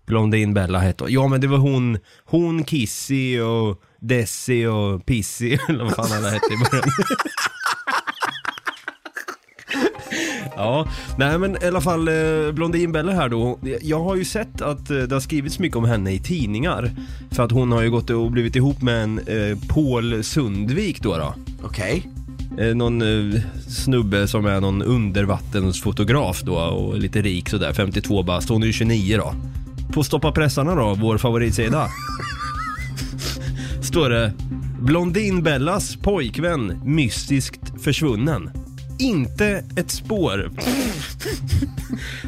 Blondinbella 0.06 0.78
hette 0.78 1.04
hon. 1.04 1.12
Ja 1.12 1.28
men 1.28 1.40
det 1.40 1.46
var 1.46 1.58
hon, 1.58 1.98
hon 2.24 2.64
Kissy 2.64 3.40
och 3.40 3.82
Desi 4.00 4.66
och 4.66 5.06
Pissy 5.06 5.58
eller 5.68 5.84
vad 5.84 5.94
fan 5.94 6.12
alla 6.18 6.28
hette 6.30 6.54
i 6.54 6.70
början. 6.70 6.88
Ja, 10.56 10.88
nej 11.18 11.38
men 11.38 11.62
i 11.62 11.66
alla 11.66 11.80
fall 11.80 12.08
eh, 12.08 12.52
Blondinbella 12.52 13.12
här 13.12 13.28
då. 13.28 13.58
Jag 13.82 14.04
har 14.04 14.16
ju 14.16 14.24
sett 14.24 14.62
att 14.62 14.90
eh, 14.90 14.96
det 14.96 15.14
har 15.14 15.20
skrivits 15.20 15.58
mycket 15.58 15.76
om 15.76 15.84
henne 15.84 16.12
i 16.12 16.18
tidningar. 16.18 16.90
För 17.30 17.42
att 17.42 17.52
hon 17.52 17.72
har 17.72 17.82
ju 17.82 17.90
gått 17.90 18.10
och 18.10 18.30
blivit 18.30 18.56
ihop 18.56 18.82
med 18.82 19.02
en 19.02 19.18
eh, 19.18 19.58
Paul 19.68 20.24
Sundvik 20.24 21.02
då 21.02 21.16
då. 21.16 21.34
Okej. 21.62 22.08
Eh, 22.58 22.74
någon 22.74 23.02
eh, 23.02 23.40
snubbe 23.68 24.28
som 24.28 24.46
är 24.46 24.60
någon 24.60 24.82
undervattensfotograf 24.82 26.42
då 26.42 26.54
och 26.54 26.98
lite 26.98 27.22
rik 27.22 27.48
sådär, 27.48 27.72
52 27.72 28.22
bast. 28.22 28.48
Hon 28.48 28.62
är 28.62 28.66
ju 28.66 28.72
29 28.72 29.16
då. 29.16 29.34
På 29.92 30.04
Stoppa 30.04 30.32
pressarna 30.32 30.74
då, 30.74 30.94
vår 30.94 31.18
favoritsida. 31.18 31.88
Står 33.82 34.10
det 34.10 34.32
Blondinbellas 34.80 35.96
pojkvän 35.96 36.80
mystiskt 36.84 37.82
försvunnen. 37.82 38.63
Inte 39.04 39.64
ett 39.76 39.90
spår. 39.90 40.50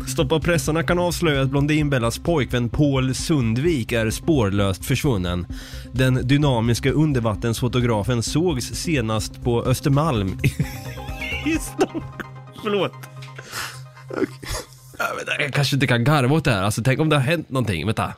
Stoppa 0.07 0.41
pressarna 0.41 0.83
kan 0.83 0.99
avslöja 0.99 1.43
att 1.43 1.51
Blondinbellas 1.51 2.19
pojkvän 2.19 2.69
Paul 2.69 3.15
Sundvik 3.15 3.93
är 3.93 4.11
spårlöst 4.11 4.85
försvunnen. 4.85 5.47
Den 5.93 6.15
dynamiska 6.29 6.91
undervattensfotografen 6.91 8.23
sågs 8.23 8.65
senast 8.65 9.43
på 9.43 9.63
Östermalm 9.63 10.39
i 11.47 11.59
Stockholm. 11.61 12.05
Förlåt. 12.63 12.93
Ja, 14.99 15.05
vänta, 15.17 15.43
Jag 15.43 15.53
kanske 15.53 15.77
inte 15.77 15.87
kan 15.87 16.05
garva 16.05 16.37
åt 16.37 16.45
det 16.45 16.51
här. 16.51 16.63
Alltså 16.63 16.83
tänk 16.83 17.01
om 17.01 17.09
det 17.09 17.17
har 17.17 17.23
hänt 17.23 17.51
någonting. 17.51 17.87
Vänta. 17.87 18.15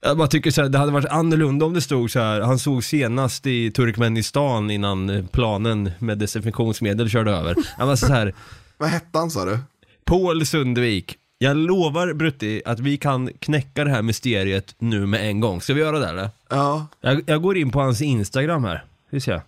Jag 0.00 0.18
bara 0.18 0.28
tycker 0.28 0.50
så 0.50 0.62
här, 0.62 0.68
det 0.68 0.78
hade 0.78 0.92
varit 0.92 1.06
annorlunda 1.06 1.66
om 1.66 1.74
det 1.74 1.80
stod 1.80 2.10
så 2.10 2.20
här. 2.20 2.40
Han 2.40 2.58
såg 2.58 2.84
senast 2.84 3.46
i 3.46 3.70
Turkmenistan 3.70 4.70
innan 4.70 5.10
eh, 5.10 5.24
planen 5.26 5.90
med 5.98 6.18
desinfektionsmedel 6.18 7.10
körde 7.10 7.30
över. 7.30 7.56
Han 7.78 7.88
var 7.88 7.96
så 7.96 8.06
här. 8.06 8.34
Vad 8.76 8.88
hette 8.88 9.18
han 9.18 9.30
sa 9.30 9.44
du? 9.44 9.58
Paul 10.04 10.46
Sundvik. 10.46 11.16
Jag 11.38 11.56
lovar 11.56 12.12
Brutti 12.12 12.62
att 12.66 12.80
vi 12.80 12.96
kan 12.96 13.30
knäcka 13.38 13.84
det 13.84 13.90
här 13.90 14.02
mysteriet 14.02 14.74
nu 14.78 15.06
med 15.06 15.28
en 15.28 15.40
gång. 15.40 15.60
Ska 15.60 15.74
vi 15.74 15.80
göra 15.80 15.98
det 15.98 16.08
eller? 16.08 16.30
Ja. 16.50 16.86
Jag, 17.00 17.22
jag 17.26 17.42
går 17.42 17.56
in 17.56 17.70
på 17.70 17.80
hans 17.80 18.02
Instagram 18.02 18.64
här. 18.64 18.84
Vi 19.10 19.20
ser. 19.20 19.42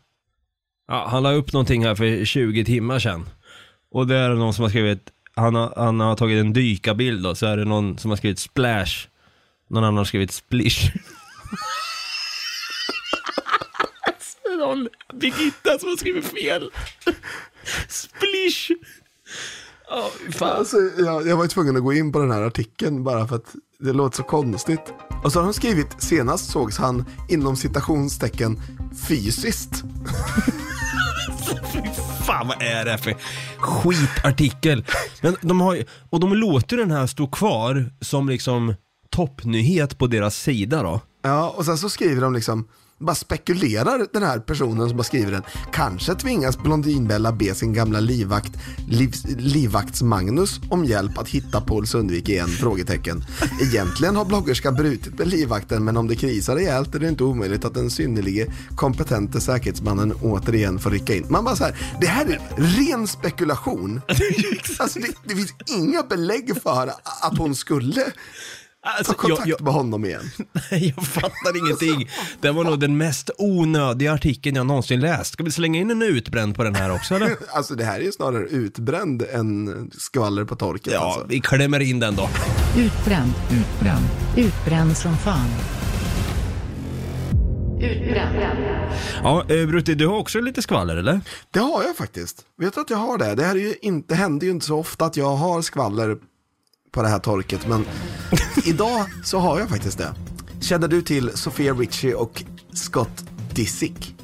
Ja, 0.89 1.07
han 1.11 1.23
la 1.23 1.33
upp 1.33 1.53
någonting 1.53 1.85
här 1.85 1.95
för 1.95 2.25
20 2.25 2.65
timmar 2.65 2.99
sedan. 2.99 3.29
Och 3.93 4.07
det 4.07 4.17
är 4.17 4.29
någon 4.29 4.55
som 4.55 4.63
har 4.63 4.69
skrivit, 4.71 5.09
han 5.35 5.55
har, 5.55 5.73
han 5.77 6.01
har 6.01 6.17
tagit 6.17 6.41
en 6.41 6.53
dykarbild 6.53 7.23
då, 7.25 7.35
så 7.35 7.47
är 7.47 7.57
det 7.57 7.65
någon 7.65 7.99
som 7.99 8.11
har 8.11 8.17
skrivit 8.17 8.39
splash. 8.39 9.09
Någon 9.71 9.85
annan 9.85 9.97
har 9.97 10.05
skrivit 10.05 10.33
splish. 10.33 10.93
någon 14.61 14.89
Birgitta 15.15 15.79
som 15.79 15.89
har 15.89 15.97
skrivit 15.97 16.25
fel. 16.25 16.71
Splish. 17.89 18.71
Ja, 19.89 20.11
fan. 20.33 20.57
Alltså, 20.57 20.77
jag, 20.99 21.27
jag 21.27 21.37
var 21.37 21.47
tvungen 21.47 21.77
att 21.77 21.83
gå 21.83 21.93
in 21.93 22.13
på 22.13 22.19
den 22.19 22.31
här 22.31 22.43
artikeln 22.43 23.05
bara 23.05 23.29
för 23.29 23.37
att 23.37 23.55
det 23.79 23.93
låter 23.93 24.17
så 24.17 24.23
konstigt. 24.23 24.93
Och 25.25 25.33
så 25.33 25.39
har 25.39 25.45
de 25.45 25.53
skrivit, 25.55 26.03
senast 26.03 26.51
sågs 26.51 26.79
han 26.79 27.05
inom 27.29 27.57
citationstecken 27.57 28.61
fysiskt. 29.09 29.85
Fan 32.27 32.49
vad 32.49 32.63
är 32.63 32.85
det 32.85 32.99
för 32.99 33.15
skitartikel? 33.59 34.85
Men 35.21 35.37
de 35.41 35.61
har 35.61 35.85
och 36.11 36.21
de 36.21 36.35
låter 36.35 36.77
den 36.77 36.91
här 36.91 37.07
stå 37.07 37.27
kvar 37.27 37.93
som 38.01 38.29
liksom 38.29 38.75
toppnyhet 39.11 39.99
på 39.99 40.07
deras 40.07 40.37
sida 40.37 40.83
då. 40.83 41.01
Ja, 41.23 41.55
och 41.57 41.65
sen 41.65 41.79
så 41.79 41.89
skriver 41.89 42.23
de 42.23 42.35
liksom, 42.35 42.69
bara 43.01 43.15
spekulerar 43.15 44.07
den 44.13 44.23
här 44.23 44.39
personen 44.39 44.89
som 44.89 44.99
har 44.99 45.05
skrivit 45.05 45.31
den. 45.31 45.43
Kanske 45.73 46.15
tvingas 46.15 46.59
Blondinbella 46.59 47.33
be 47.33 47.55
sin 47.55 47.73
gamla 47.73 48.01
livvakt, 48.01 48.53
liv, 48.89 49.11
livvakts-Magnus 49.39 50.61
om 50.71 50.85
hjälp 50.85 51.19
att 51.19 51.29
hitta 51.29 51.61
Paul 51.61 51.87
Sundvik 51.87 52.29
igen? 52.29 52.49
Frågetecken. 52.49 53.25
Egentligen 53.61 54.17
har 54.17 54.25
bloggerskan 54.25 54.75
brutit 54.75 55.19
med 55.19 55.29
livvakten 55.29 55.85
men 55.85 55.97
om 55.97 56.09
det 56.09 56.17
krisar 56.17 56.55
rejält 56.55 56.95
är 56.95 56.99
det 56.99 57.09
inte 57.09 57.25
omöjligt 57.25 57.65
att 57.65 57.75
den 57.75 57.91
synnerlige 57.91 58.47
kompetente 58.77 59.41
säkerhetsmannen 59.41 60.13
återigen 60.23 60.79
får 60.79 60.91
rycka 60.91 61.15
in. 61.15 61.27
Man 61.29 61.45
bara 61.45 61.57
så 61.57 61.65
här, 61.65 61.77
det 62.01 62.07
här 62.07 62.27
är 62.27 62.41
ren 62.57 63.07
spekulation. 63.07 64.01
Alltså 64.79 64.99
det, 64.99 65.09
det 65.25 65.37
finns 65.37 65.55
inga 65.67 66.03
belägg 66.03 66.63
för 66.63 66.93
att 67.23 67.39
hon 67.39 67.55
skulle 67.55 68.13
Alltså, 68.83 69.13
Ta 69.13 69.19
kontakt 69.19 69.49
jag, 69.49 69.61
jag, 69.61 69.65
med 69.65 69.73
honom 69.73 70.05
igen. 70.05 70.31
jag 70.71 71.07
fattar 71.07 71.67
ingenting. 71.67 72.11
Det 72.41 72.51
var 72.51 72.65
nog 72.65 72.81
den 72.81 72.97
mest 72.97 73.31
onödiga 73.39 74.13
artikeln 74.13 74.57
jag 74.57 74.67
någonsin 74.67 75.01
läst. 75.01 75.33
Ska 75.33 75.45
vi 75.45 75.51
slänga 75.51 75.81
in 75.81 75.91
en 75.91 76.03
utbränd 76.03 76.57
på 76.57 76.65
den 76.65 76.75
här 76.75 76.95
också 76.95 77.15
eller? 77.15 77.37
Alltså 77.53 77.75
det 77.75 77.85
här 77.85 77.99
är 77.99 78.05
ju 78.05 78.13
snarare 78.13 78.45
utbränd 78.45 79.23
än 79.23 79.91
skvaller 79.99 80.45
på 80.45 80.57
torket. 80.57 80.93
Ja, 80.93 81.01
alltså. 81.01 81.27
vi 81.29 81.41
klämmer 81.41 81.81
in 81.81 82.01
den 82.01 82.17
då. 82.17 82.29
Utbränd, 82.79 83.33
utbränd, 83.51 84.05
utbränd 84.37 84.97
som 84.97 85.17
fan. 85.17 85.49
Utbränd. 87.81 88.37
Ja, 89.23 89.45
eh, 89.49 89.67
Brutti, 89.67 89.95
du 89.95 90.07
har 90.07 90.17
också 90.17 90.41
lite 90.41 90.63
skvaller 90.63 90.97
eller? 90.97 91.21
Det 91.51 91.59
har 91.59 91.83
jag 91.83 91.97
faktiskt. 91.97 92.45
Vet 92.59 92.75
du 92.75 92.81
att 92.81 92.91
jag 92.91 92.97
har 92.97 93.19
det? 93.19 93.35
Det, 93.35 93.43
här 93.43 93.55
är 93.55 93.61
ju 93.61 93.75
inte, 93.83 94.15
det 94.15 94.21
händer 94.21 94.47
ju 94.47 94.51
inte 94.51 94.67
så 94.67 94.79
ofta 94.79 95.05
att 95.05 95.17
jag 95.17 95.37
har 95.37 95.63
skvaller 95.63 96.17
på 96.91 97.03
det 97.03 97.09
här 97.09 97.19
torket, 97.19 97.67
men 97.69 97.85
idag 98.65 99.05
så 99.25 99.39
har 99.39 99.59
jag 99.61 99.69
faktiskt 99.69 99.99
det. 99.99 100.15
Känner 100.61 100.89
du 100.89 101.03
till 101.03 101.31
Sofia 101.35 101.73
Richie 101.73 102.15
och 102.15 102.43
Scott 102.73 103.25
Disick? 103.55 104.15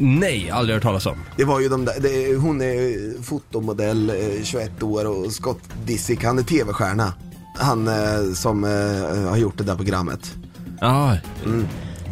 Nej, 0.00 0.50
aldrig 0.50 0.76
hört 0.76 0.82
talas 0.82 1.06
om. 1.06 1.18
Det 1.36 1.44
var 1.44 1.60
ju 1.60 1.68
de 1.68 1.84
där, 1.84 1.94
det, 2.00 2.36
hon 2.36 2.62
är 2.62 3.22
fotomodell, 3.22 4.10
eh, 4.10 4.44
21 4.44 4.82
år 4.82 5.04
och 5.04 5.32
Scott 5.32 5.60
Disick, 5.84 6.24
han 6.24 6.38
är 6.38 6.42
tv-stjärna. 6.42 7.12
Han 7.56 7.88
eh, 7.88 8.32
som 8.34 8.64
eh, 8.64 9.28
har 9.30 9.36
gjort 9.36 9.58
det 9.58 9.64
där 9.64 9.76
programmet. 9.76 10.34
Ja, 10.80 11.16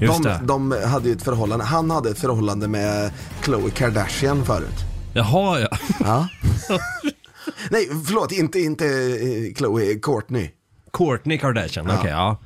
just 0.00 0.12
De, 0.12 0.22
det. 0.22 0.40
de 0.44 0.74
hade 0.84 1.08
ju 1.08 1.14
ett 1.14 1.22
förhållande, 1.22 1.64
han 1.64 1.90
hade 1.90 2.10
ett 2.10 2.18
förhållande 2.18 2.68
med 2.68 3.10
Khloe 3.42 3.70
Kardashian 3.70 4.44
förut. 4.44 4.74
Jaha, 5.14 5.60
ja. 5.60 5.68
Ja. 6.00 6.28
Nej, 7.70 7.88
förlåt, 8.06 8.32
inte, 8.32 8.60
inte 8.60 8.86
eh, 8.86 9.54
Khloe, 9.54 9.94
Courtney. 9.94 10.50
Courtney 10.92 11.38
Kardashian, 11.38 11.90
okej, 11.90 12.10
ja. 12.10 12.40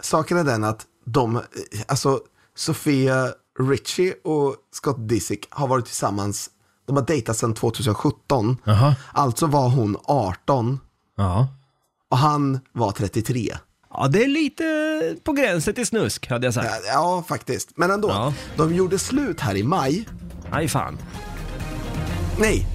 Saken 0.00 0.36
är 0.38 0.44
den 0.44 0.64
att 0.64 0.86
de, 1.06 1.36
eh, 1.36 1.42
alltså 1.88 2.20
Sofia 2.56 3.28
Richie 3.58 4.14
och 4.24 4.56
Scott 4.72 5.08
Disick 5.08 5.46
har 5.50 5.68
varit 5.68 5.86
tillsammans, 5.86 6.50
de 6.86 6.96
har 6.96 7.06
dejtat 7.06 7.36
sedan 7.36 7.54
2017. 7.54 8.56
Jaha. 8.64 8.94
Alltså 9.12 9.46
var 9.46 9.68
hon 9.68 9.96
18 10.04 10.80
Ja. 11.16 11.48
och 12.10 12.18
han 12.18 12.60
var 12.72 12.90
33. 12.92 13.56
Ja, 13.90 14.08
det 14.08 14.24
är 14.24 14.28
lite 14.28 14.64
på 15.24 15.32
gränsen 15.32 15.74
till 15.74 15.86
snusk, 15.86 16.26
hade 16.30 16.46
jag 16.46 16.54
sagt. 16.54 16.66
Ja, 16.70 16.92
ja 16.92 17.24
faktiskt. 17.28 17.70
Men 17.76 17.90
ändå, 17.90 18.08
Ja. 18.08 18.34
de 18.56 18.74
gjorde 18.74 18.98
slut 18.98 19.40
här 19.40 19.54
i 19.56 19.62
maj. 19.62 20.08
Nej, 20.50 20.68
fan. 20.68 20.98
Nej, 22.38 22.66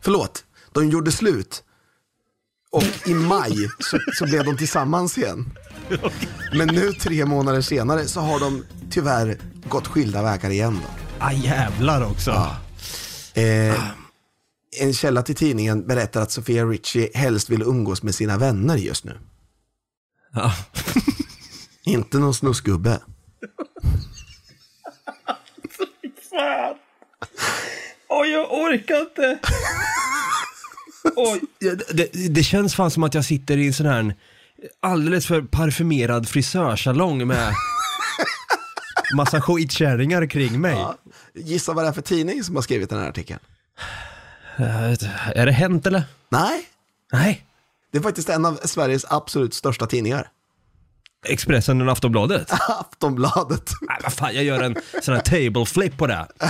förlåt. 0.00 0.44
De 0.72 0.88
gjorde 0.88 1.12
slut. 1.12 1.64
Och 2.72 3.08
i 3.08 3.14
maj 3.14 3.68
så, 3.78 3.98
så 4.14 4.24
blev 4.24 4.44
de 4.44 4.56
tillsammans 4.56 5.18
igen. 5.18 5.52
Men 6.54 6.68
nu 6.68 6.92
tre 6.92 7.24
månader 7.24 7.60
senare 7.60 8.04
så 8.04 8.20
har 8.20 8.40
de 8.40 8.64
tyvärr 8.90 9.38
gått 9.68 9.86
skilda 9.86 10.22
vägar 10.22 10.50
igen. 10.50 10.78
Då. 10.82 10.88
Ah, 11.18 11.32
jävlar 11.32 12.10
också. 12.10 12.30
Eh, 13.34 13.84
en 14.80 14.94
källa 14.94 15.22
till 15.22 15.34
tidningen 15.34 15.86
berättar 15.86 16.22
att 16.22 16.30
Sofia 16.32 16.64
Richie 16.64 17.10
helst 17.14 17.50
vill 17.50 17.62
umgås 17.62 18.02
med 18.02 18.14
sina 18.14 18.38
vänner 18.38 18.76
just 18.76 19.04
nu. 19.04 19.18
Ja. 20.32 20.52
Inte 21.84 22.18
någon 22.18 22.34
snuskgubbe. 22.34 23.00
Oj, 28.08 28.28
jag 28.28 28.52
orkar 28.52 29.00
inte. 29.00 29.38
Det, 31.92 32.28
det 32.34 32.42
känns 32.42 32.74
fan 32.74 32.90
som 32.90 33.02
att 33.02 33.14
jag 33.14 33.24
sitter 33.24 33.56
i 33.56 33.66
en 33.66 33.72
sån 33.72 33.86
här 33.86 34.14
alldeles 34.80 35.26
för 35.26 35.42
parfymerad 35.42 36.28
frisörsalong 36.28 37.26
med 37.26 37.54
massa 39.16 39.40
skitkärringar 39.40 40.26
kring 40.26 40.60
mig. 40.60 40.86
Gissa 41.34 41.72
vad 41.72 41.84
det 41.84 41.88
är 41.88 41.92
för 41.92 42.02
tidning 42.02 42.44
som 42.44 42.54
har 42.54 42.62
skrivit 42.62 42.90
den 42.90 43.00
här 43.00 43.08
artikeln? 43.08 43.40
Är 45.34 45.46
det 45.46 45.52
hänt 45.52 45.86
eller? 45.86 46.02
Nej, 46.28 46.64
Nej. 47.12 47.44
det 47.92 47.98
är 47.98 48.02
faktiskt 48.02 48.28
en 48.28 48.44
av 48.44 48.60
Sveriges 48.64 49.04
absolut 49.08 49.54
största 49.54 49.86
tidningar. 49.86 50.28
Expressen 51.26 51.80
och 51.80 51.92
Aftonbladet? 51.92 52.52
Aftonbladet. 52.68 53.70
Nej, 53.82 53.98
vad 54.02 54.12
fan, 54.12 54.34
jag 54.34 54.44
gör 54.44 54.62
en 54.62 54.76
sån 55.02 55.14
här 55.14 55.22
table 55.22 55.66
flip 55.66 55.96
på 55.96 56.06
det. 56.06 56.26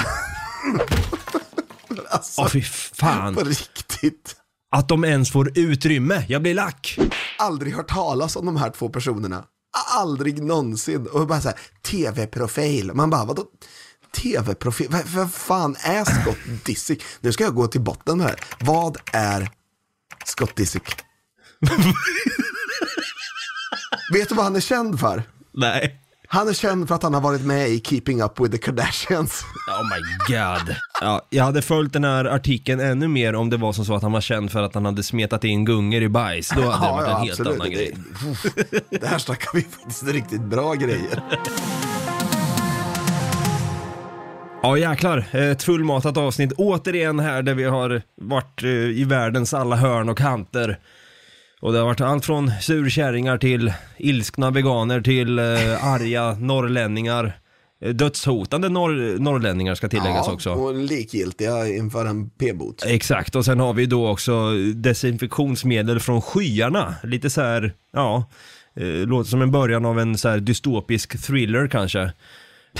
Alltså, 2.20 2.40
Åh 2.42 2.48
fy 2.48 2.62
fan. 2.62 3.34
på 3.34 3.40
riktigt. 3.44 4.36
Att 4.72 4.88
de 4.88 5.04
ens 5.04 5.30
får 5.32 5.58
utrymme. 5.58 6.24
Jag 6.28 6.42
blir 6.42 6.54
lack. 6.54 6.98
Aldrig 7.38 7.74
hört 7.74 7.88
talas 7.88 8.36
om 8.36 8.46
de 8.46 8.56
här 8.56 8.70
två 8.70 8.88
personerna. 8.88 9.44
Aldrig 9.94 10.42
någonsin. 10.42 11.06
Och 11.06 11.26
bara 11.26 11.40
så 11.40 11.48
här, 11.48 11.58
tv-profil. 11.82 12.90
Man 12.94 13.10
bara, 13.10 13.24
vadå? 13.24 13.44
Tv-profil? 14.22 14.86
Vad, 14.90 15.06
vad 15.06 15.34
fan 15.34 15.76
är 15.84 16.04
Scott 16.04 16.64
Disick? 16.64 17.02
Nu 17.20 17.32
ska 17.32 17.44
jag 17.44 17.54
gå 17.54 17.66
till 17.66 17.80
botten 17.80 18.18
med 18.18 18.26
det 18.26 18.30
här. 18.30 18.40
Vad 18.60 18.96
är 19.12 19.50
Scott 20.24 20.56
Disick? 20.56 20.94
Vet 24.12 24.28
du 24.28 24.34
vad 24.34 24.44
han 24.44 24.56
är 24.56 24.60
känd 24.60 25.00
för? 25.00 25.22
Nej. 25.52 26.00
Han 26.32 26.48
är 26.48 26.52
känd 26.52 26.88
för 26.88 26.94
att 26.94 27.02
han 27.02 27.14
har 27.14 27.20
varit 27.20 27.40
med 27.40 27.68
i 27.68 27.80
Keeping 27.80 28.22
Up 28.22 28.40
With 28.40 28.52
The 28.52 28.58
Kardashians. 28.58 29.42
Oh 29.68 29.82
my 29.82 30.34
god. 30.34 30.76
Ja, 31.00 31.26
jag 31.30 31.44
hade 31.44 31.62
följt 31.62 31.92
den 31.92 32.04
här 32.04 32.24
artikeln 32.24 32.80
ännu 32.80 33.08
mer 33.08 33.34
om 33.34 33.50
det 33.50 33.56
var 33.56 33.72
som 33.72 33.84
så 33.84 33.94
att 33.94 34.02
han 34.02 34.12
var 34.12 34.20
känd 34.20 34.50
för 34.50 34.62
att 34.62 34.74
han 34.74 34.84
hade 34.84 35.02
smetat 35.02 35.44
in 35.44 35.64
gungor 35.64 36.02
i 36.02 36.08
bajs. 36.08 36.48
Då 36.56 36.70
hade 36.70 36.86
det 36.86 36.92
varit 36.92 37.08
en 37.08 37.26
helt 37.26 37.40
annan 37.40 37.58
det, 37.58 37.68
grej. 37.70 37.96
det 38.90 39.06
här 39.06 39.18
snackar 39.18 39.50
vi 39.54 39.62
faktiskt 39.62 40.04
riktigt 40.08 40.40
bra 40.40 40.74
grejer. 40.74 41.22
Ja 44.62 44.78
jäklar, 44.78 45.26
ett 45.32 45.62
fullmatat 45.62 46.16
avsnitt 46.16 46.52
återigen 46.52 47.18
här 47.20 47.42
där 47.42 47.54
vi 47.54 47.64
har 47.64 48.02
varit 48.20 48.62
eh, 48.62 48.70
i 48.70 49.04
världens 49.04 49.54
alla 49.54 49.76
hörn 49.76 50.08
och 50.08 50.18
kanter. 50.18 50.78
Och 51.60 51.72
det 51.72 51.78
har 51.78 51.86
varit 51.86 52.00
allt 52.00 52.24
från 52.24 52.50
surkärringar 52.60 53.38
till 53.38 53.72
ilskna 53.98 54.50
veganer 54.50 55.00
till 55.00 55.38
eh, 55.38 55.44
arga 55.84 56.32
norrlänningar. 56.40 57.38
Eh, 57.84 57.90
Dödshotande 57.94 58.68
norr, 58.68 59.18
norrlänningar 59.18 59.74
ska 59.74 59.88
tilläggas 59.88 60.26
Ja, 60.26 60.32
också. 60.32 60.50
och 60.50 60.74
likgiltiga 60.74 61.68
inför 61.68 62.06
en 62.06 62.30
p-bot. 62.30 62.84
Exakt, 62.86 63.36
och 63.36 63.44
sen 63.44 63.60
har 63.60 63.72
vi 63.74 63.86
då 63.86 64.08
också 64.08 64.52
desinfektionsmedel 64.74 66.00
från 66.00 66.22
skyarna. 66.22 66.94
Lite 67.02 67.30
så 67.30 67.40
här, 67.40 67.72
ja, 67.92 68.24
eh, 68.76 68.86
låter 68.86 69.30
som 69.30 69.42
en 69.42 69.50
början 69.50 69.84
av 69.86 69.98
en 70.00 70.18
så 70.18 70.28
här 70.28 70.38
dystopisk 70.38 71.22
thriller 71.26 71.68
kanske. 71.68 72.00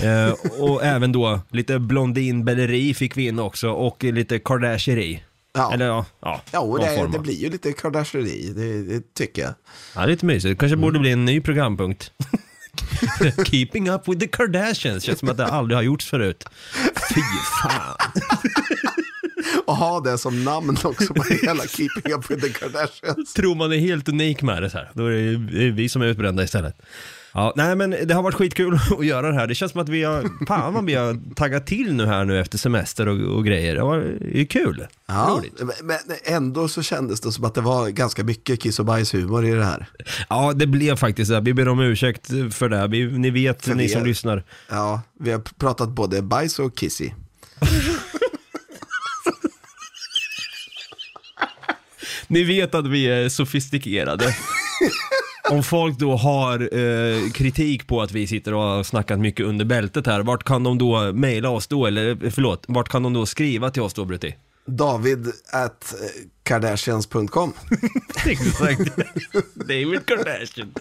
Eh, 0.03 0.33
och 0.61 0.85
även 0.85 1.13
då 1.13 1.41
lite 1.51 1.79
blondinbelleri 1.79 2.95
fick 2.95 3.17
vi 3.17 3.27
in 3.29 3.39
också 3.39 3.69
och 3.71 4.05
lite 4.05 4.39
kardashieri. 4.39 5.23
Ja. 5.53 5.73
Eller 5.75 5.87
ja, 5.87 6.07
ja, 6.21 6.41
Ja, 6.53 6.61
och 6.61 6.79
det, 6.79 7.09
det 7.13 7.19
blir 7.19 7.35
ju 7.35 7.51
lite 7.51 7.73
kardashieri, 7.73 8.53
det, 8.57 8.83
det 8.83 9.15
tycker 9.15 9.43
jag. 9.43 9.55
Ja, 9.95 10.07
lite 10.07 10.27
mysigt. 10.27 10.61
kanske 10.61 10.77
borde 10.77 10.91
Mm. 10.99 11.03
bli 11.03 11.13
en 11.13 11.25
ny 11.25 11.41
programpunkt. 11.41 12.13
Keeping 13.47 13.91
up 13.91 14.09
with 14.09 14.21
the 14.21 14.27
Kardashians, 14.29 15.03
känns 15.05 15.19
som 15.19 15.29
att 15.29 15.37
det 15.37 15.47
aldrig 15.47 15.77
har 15.79 15.83
gjorts 15.83 16.07
förut. 16.07 16.45
Fy 17.15 17.21
fan. 17.63 17.97
Och 19.67 19.77
ha 19.77 20.01
det 20.01 20.19
som 20.19 20.45
namn 20.45 20.77
också 20.85 21.15
på 21.15 21.23
hela 21.23 21.63
Keeping 21.67 22.13
Up 22.13 22.31
With 22.31 22.43
The 22.47 22.53
Kardashians. 22.53 23.33
tror 23.35 23.55
man 23.55 23.73
är 23.73 23.79
helt 23.79 24.09
unik 24.09 24.43
med 24.43 24.63
det 24.63 24.71
så 24.71 24.79
här. 24.79 24.91
Då 24.95 25.07
är 25.07 25.11
det 25.11 25.37
det 25.37 25.67
är 25.67 25.71
vi 25.71 25.89
som 25.89 26.03
är 26.03 26.07
utbrända 26.07 26.43
istället. 26.43 26.75
Ja, 27.35 27.53
nej 27.57 27.77
men 27.77 27.91
det 27.91 28.15
har 28.15 28.23
varit 28.23 28.35
skitkul 28.35 28.75
att 28.99 29.07
göra 29.07 29.29
det 29.29 29.35
här. 29.35 29.47
Det 29.47 29.55
känns 29.55 29.73
som 29.73 29.81
att 29.81 29.89
vi 29.89 30.03
har, 30.03 30.47
fan 30.47 30.75
vad 30.75 30.85
vi 30.85 30.95
har 30.95 31.35
taggat 31.35 31.67
till 31.67 31.95
nu 31.95 32.07
här 32.07 32.25
nu 32.25 32.41
efter 32.41 32.59
semester 32.59 33.09
och, 33.09 33.37
och 33.37 33.45
grejer. 33.45 33.75
Det 33.75 33.83
var 33.83 33.99
det 33.99 34.41
är 34.41 34.45
kul. 34.45 34.87
Ja, 35.07 35.37
Roligt. 35.39 35.63
men 35.83 35.99
ändå 36.25 36.69
så 36.69 36.83
kändes 36.83 37.21
det 37.21 37.33
som 37.33 37.45
att 37.45 37.55
det 37.55 37.61
var 37.61 37.89
ganska 37.89 38.25
mycket 38.25 38.61
kiss 38.61 38.79
och 38.79 38.85
bajshumor 38.85 39.47
i 39.47 39.51
det 39.51 39.65
här. 39.65 39.87
Ja, 40.29 40.53
det 40.57 40.67
blev 40.67 40.97
faktiskt 40.97 41.31
det. 41.31 41.41
Vi 41.41 41.55
ber 41.55 41.69
om 41.69 41.81
ursäkt 41.81 42.27
för 42.53 42.69
det. 42.69 42.87
Vi, 42.89 43.07
ni 43.19 43.31
vet, 43.31 43.65
För 43.65 43.75
ni 43.75 43.89
som 43.89 44.01
är- 44.03 44.07
lyssnar. 44.07 44.45
Ja, 44.69 45.03
vi 45.21 45.33
har 45.33 45.39
pratat 45.39 45.89
både 45.89 46.23
bajs 46.23 46.59
och 46.59 46.77
kissy. 46.77 47.11
Ni 52.29 52.45
vet 52.45 52.75
att 52.75 52.87
vi 52.87 53.07
är 53.07 53.29
sofistikerade. 53.29 54.25
Om 55.51 55.63
folk 55.63 55.99
då 55.99 56.17
har 56.17 56.79
eh, 56.79 57.31
kritik 57.31 57.87
på 57.87 58.03
att 58.03 58.13
vi 58.13 58.27
sitter 58.27 58.55
och 58.55 58.63
har 58.63 58.83
snackat 58.83 59.19
mycket 59.21 59.47
under 59.47 59.65
bältet 59.65 60.07
här, 60.07 60.21
vart 60.23 60.45
kan 60.45 60.63
de 60.63 60.79
då 60.79 61.13
mejla 61.13 61.51
oss 61.51 61.67
då? 61.67 61.87
Eller 61.87 62.25
eh, 62.25 62.31
förlåt, 62.31 62.65
vart 62.69 62.89
kan 62.89 63.03
de 63.03 63.13
då 63.13 63.27
skriva 63.27 63.71
till 63.71 63.83
oss 63.83 63.95
då 63.95 64.05
Brutti? 64.05 64.35
David 64.67 65.33
at 65.53 65.95
eh, 66.01 66.09
kardashians.com. 66.43 67.53
Exakt. 68.27 68.97
David 69.55 70.07
Kardashian. 70.07 70.75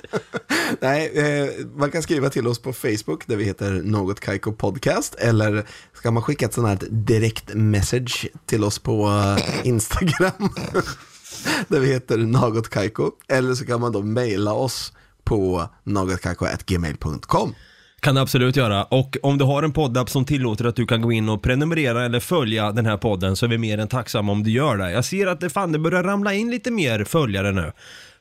Nej, 0.80 1.11
eh, 1.15 1.65
man 1.76 1.91
kan 1.91 2.03
skriva 2.03 2.30
till 2.30 2.47
oss 2.47 2.61
på 2.61 2.74
Facebook 2.74 3.28
där 3.28 3.36
vi 3.36 3.43
heter 3.43 3.72
Något 3.72 4.20
Kaiko 4.20 4.51
Podcast 4.51 5.15
eller 5.15 5.65
ska 5.93 6.11
man 6.11 6.24
skicka 6.24 6.45
ett 6.45 6.53
sånt 6.53 6.67
här 6.67 6.89
direkt 6.89 7.53
message 7.53 8.28
till 8.45 8.63
oss 8.63 8.80
på 8.80 9.07
eh, 9.07 9.67
Instagram 9.67 10.49
där 11.67 11.79
vi 11.79 11.93
heter 11.93 12.17
Något 12.17 12.69
Kaiko 12.69 13.11
eller 13.27 13.53
så 13.53 13.65
kan 13.65 13.81
man 13.81 13.91
då 13.91 14.01
mejla 14.01 14.53
oss 14.53 14.93
på 15.23 15.69
nagotkaiko.gmail.com. 15.83 17.55
Kan 17.99 18.15
du 18.15 18.21
absolut 18.21 18.55
göra. 18.55 18.83
Och 18.83 19.17
om 19.23 19.37
du 19.37 19.45
har 19.45 19.63
en 19.63 19.71
poddapp 19.71 20.09
som 20.09 20.25
tillåter 20.25 20.65
att 20.65 20.75
du 20.75 20.85
kan 20.85 21.01
gå 21.01 21.11
in 21.11 21.29
och 21.29 21.41
prenumerera 21.41 22.05
eller 22.05 22.19
följa 22.19 22.71
den 22.71 22.85
här 22.85 22.97
podden 22.97 23.35
så 23.35 23.45
är 23.45 23.49
vi 23.49 23.57
mer 23.57 23.77
än 23.77 23.87
tacksamma 23.87 24.31
om 24.31 24.43
du 24.43 24.51
gör 24.51 24.77
det. 24.77 24.91
Jag 24.91 25.05
ser 25.05 25.27
att 25.27 25.39
det 25.39 25.49
fan 25.49 25.71
det 25.71 25.79
börjar 25.79 26.03
ramla 26.03 26.33
in 26.33 26.51
lite 26.51 26.71
mer 26.71 27.03
följare 27.03 27.51
nu. 27.51 27.71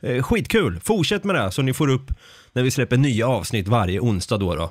Eh, 0.01 0.23
skitkul! 0.23 0.81
Fortsätt 0.85 1.25
med 1.25 1.37
det 1.37 1.51
så 1.51 1.63
ni 1.63 1.75
får 1.75 1.89
upp 1.89 2.11
när 2.59 2.63
vi 2.65 2.71
släpper 2.71 2.97
nya 2.97 3.29
avsnitt 3.29 3.69
varje 3.69 4.01
onsdag 4.01 4.39
då. 4.39 4.55
då. 4.55 4.71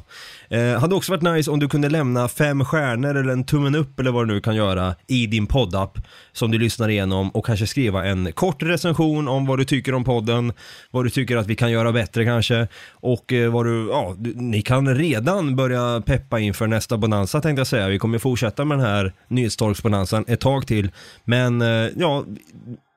Eh, 0.58 0.80
hade 0.80 0.96
också 0.96 1.12
varit 1.12 1.36
nice 1.36 1.52
om 1.52 1.60
du 1.60 1.70
kunde 1.70 1.90
lämna 1.90 2.28
fem 2.28 2.66
stjärnor 2.66 3.16
eller 3.16 3.34
en 3.34 3.44
tummen 3.44 3.76
upp 3.76 4.00
eller 4.00 4.12
vad 4.12 4.28
du 4.28 4.34
nu 4.34 4.42
kan 4.42 4.56
göra 4.56 4.96
i 5.08 5.28
din 5.28 5.48
poddapp 5.48 5.98
som 6.32 6.52
du 6.52 6.60
lyssnar 6.60 6.90
igenom 6.90 7.30
och 7.30 7.46
kanske 7.46 7.68
skriva 7.68 8.06
en 8.06 8.32
kort 8.32 8.64
recension 8.64 9.28
om 9.28 9.46
vad 9.46 9.58
du 9.58 9.66
tycker 9.66 9.94
om 9.94 10.04
podden, 10.04 10.54
vad 10.92 11.06
du 11.06 11.10
tycker 11.10 11.38
att 11.38 11.48
vi 11.48 11.56
kan 11.56 11.72
göra 11.72 11.92
bättre 11.92 12.26
kanske 12.26 12.68
och 12.92 13.34
eh, 13.34 13.52
vad 13.52 13.66
du, 13.66 13.88
ja, 13.92 14.16
du, 14.18 14.34
ni 14.36 14.62
kan 14.62 14.96
redan 14.96 15.56
börja 15.56 16.02
peppa 16.06 16.40
inför 16.40 16.68
nästa 16.68 16.98
bonanza 16.98 17.42
tänkte 17.42 17.60
jag 17.60 17.68
säga. 17.68 17.88
Vi 17.88 18.00
kommer 18.00 18.20
fortsätta 18.20 18.66
med 18.66 18.78
den 18.78 18.86
här 18.86 19.14
nyhetstorksbonanzan 19.28 20.26
ett 20.28 20.40
tag 20.40 20.68
till, 20.68 20.90
men 21.24 21.62
eh, 21.62 21.90
ja, 21.98 22.26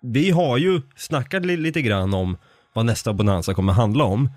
vi 0.03 0.31
har 0.31 0.59
ju 0.59 0.81
snackat 0.97 1.47
lite 1.47 1.83
grann 1.83 2.15
om 2.15 2.37
vad 2.75 2.87
nästa 2.87 3.13
bonanza 3.13 3.55
kommer 3.55 3.73
handla 3.73 4.05
om. 4.05 4.31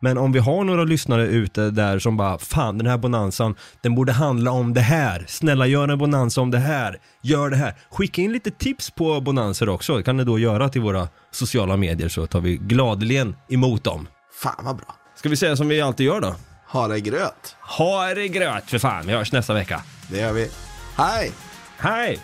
Men 0.00 0.18
om 0.18 0.32
vi 0.32 0.38
har 0.38 0.64
några 0.64 0.84
lyssnare 0.84 1.26
ute 1.26 1.70
där 1.70 1.98
som 1.98 2.16
bara, 2.16 2.38
fan 2.38 2.78
den 2.78 2.86
här 2.86 2.98
bonanzan, 2.98 3.54
den 3.82 3.94
borde 3.94 4.12
handla 4.12 4.50
om 4.50 4.74
det 4.74 4.80
här. 4.80 5.24
Snälla 5.28 5.66
gör 5.66 5.88
en 5.88 5.98
bonanza 5.98 6.40
om 6.40 6.50
det 6.50 6.58
här. 6.58 6.98
Gör 7.22 7.50
det 7.50 7.56
här. 7.56 7.74
Skicka 7.90 8.22
in 8.22 8.32
lite 8.32 8.50
tips 8.50 8.90
på 8.90 9.20
bonanser 9.20 9.68
också. 9.68 9.96
Det 9.96 10.02
kan 10.02 10.16
ni 10.16 10.24
då 10.24 10.38
göra 10.38 10.68
till 10.68 10.80
våra 10.80 11.08
sociala 11.30 11.76
medier 11.76 12.08
så 12.08 12.26
tar 12.26 12.40
vi 12.40 12.56
gladeligen 12.56 13.36
emot 13.48 13.84
dem. 13.84 14.08
Fan 14.42 14.64
vad 14.64 14.76
bra. 14.76 14.94
Ska 15.16 15.28
vi 15.28 15.36
säga 15.36 15.56
som 15.56 15.68
vi 15.68 15.80
alltid 15.80 16.06
gör 16.06 16.20
då? 16.20 16.34
Ha 16.68 16.88
det 16.88 17.00
gröt. 17.00 17.56
Ha 17.60 18.14
det 18.14 18.28
gröt 18.28 18.70
för 18.70 18.78
fan, 18.78 19.06
vi 19.06 19.12
hörs 19.12 19.32
nästa 19.32 19.54
vecka. 19.54 19.82
Det 20.10 20.20
gör 20.20 20.32
vi. 20.32 20.50
Hej! 20.96 21.32
Hej! 21.78 22.20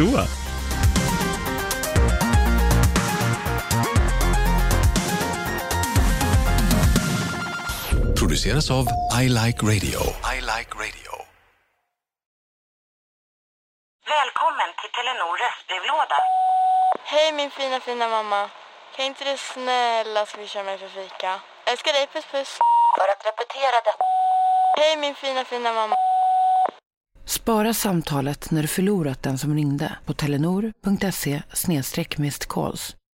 Så. 0.00 0.06
Produceras 8.18 8.70
av 8.70 8.86
I 9.22 9.28
Like 9.28 9.60
Radio. 9.62 10.00
I 10.34 10.40
Like 10.40 10.72
Radio. 10.82 11.12
Välkommen 14.06 14.70
till 14.80 14.90
Telenor 14.96 15.34
röstbrevlåda. 15.42 16.18
Hej 17.04 17.32
min 17.32 17.50
fina 17.50 17.80
fina 17.80 18.08
mamma. 18.08 18.50
Kan 18.96 19.04
inte 19.04 19.24
du 19.24 19.36
snälla 19.36 20.26
swisha 20.26 20.62
mig 20.62 20.78
för 20.78 20.88
fika? 20.88 21.40
Älskar 21.66 21.92
dig, 21.92 22.06
puss 22.06 22.24
puss. 22.24 22.58
För 22.98 23.08
att 23.12 23.26
repetera 23.26 23.76
detta. 23.84 24.04
Hej 24.78 24.96
min 24.96 25.14
fina 25.14 25.44
fina 25.44 25.72
mamma. 25.72 26.09
Spara 27.30 27.74
samtalet 27.74 28.50
när 28.50 28.62
du 28.62 28.68
förlorat 28.68 29.22
den 29.22 29.38
som 29.38 29.54
ringde 29.54 29.92
på 30.06 30.12
telenor.se 30.12 31.42
calls. 32.48 32.96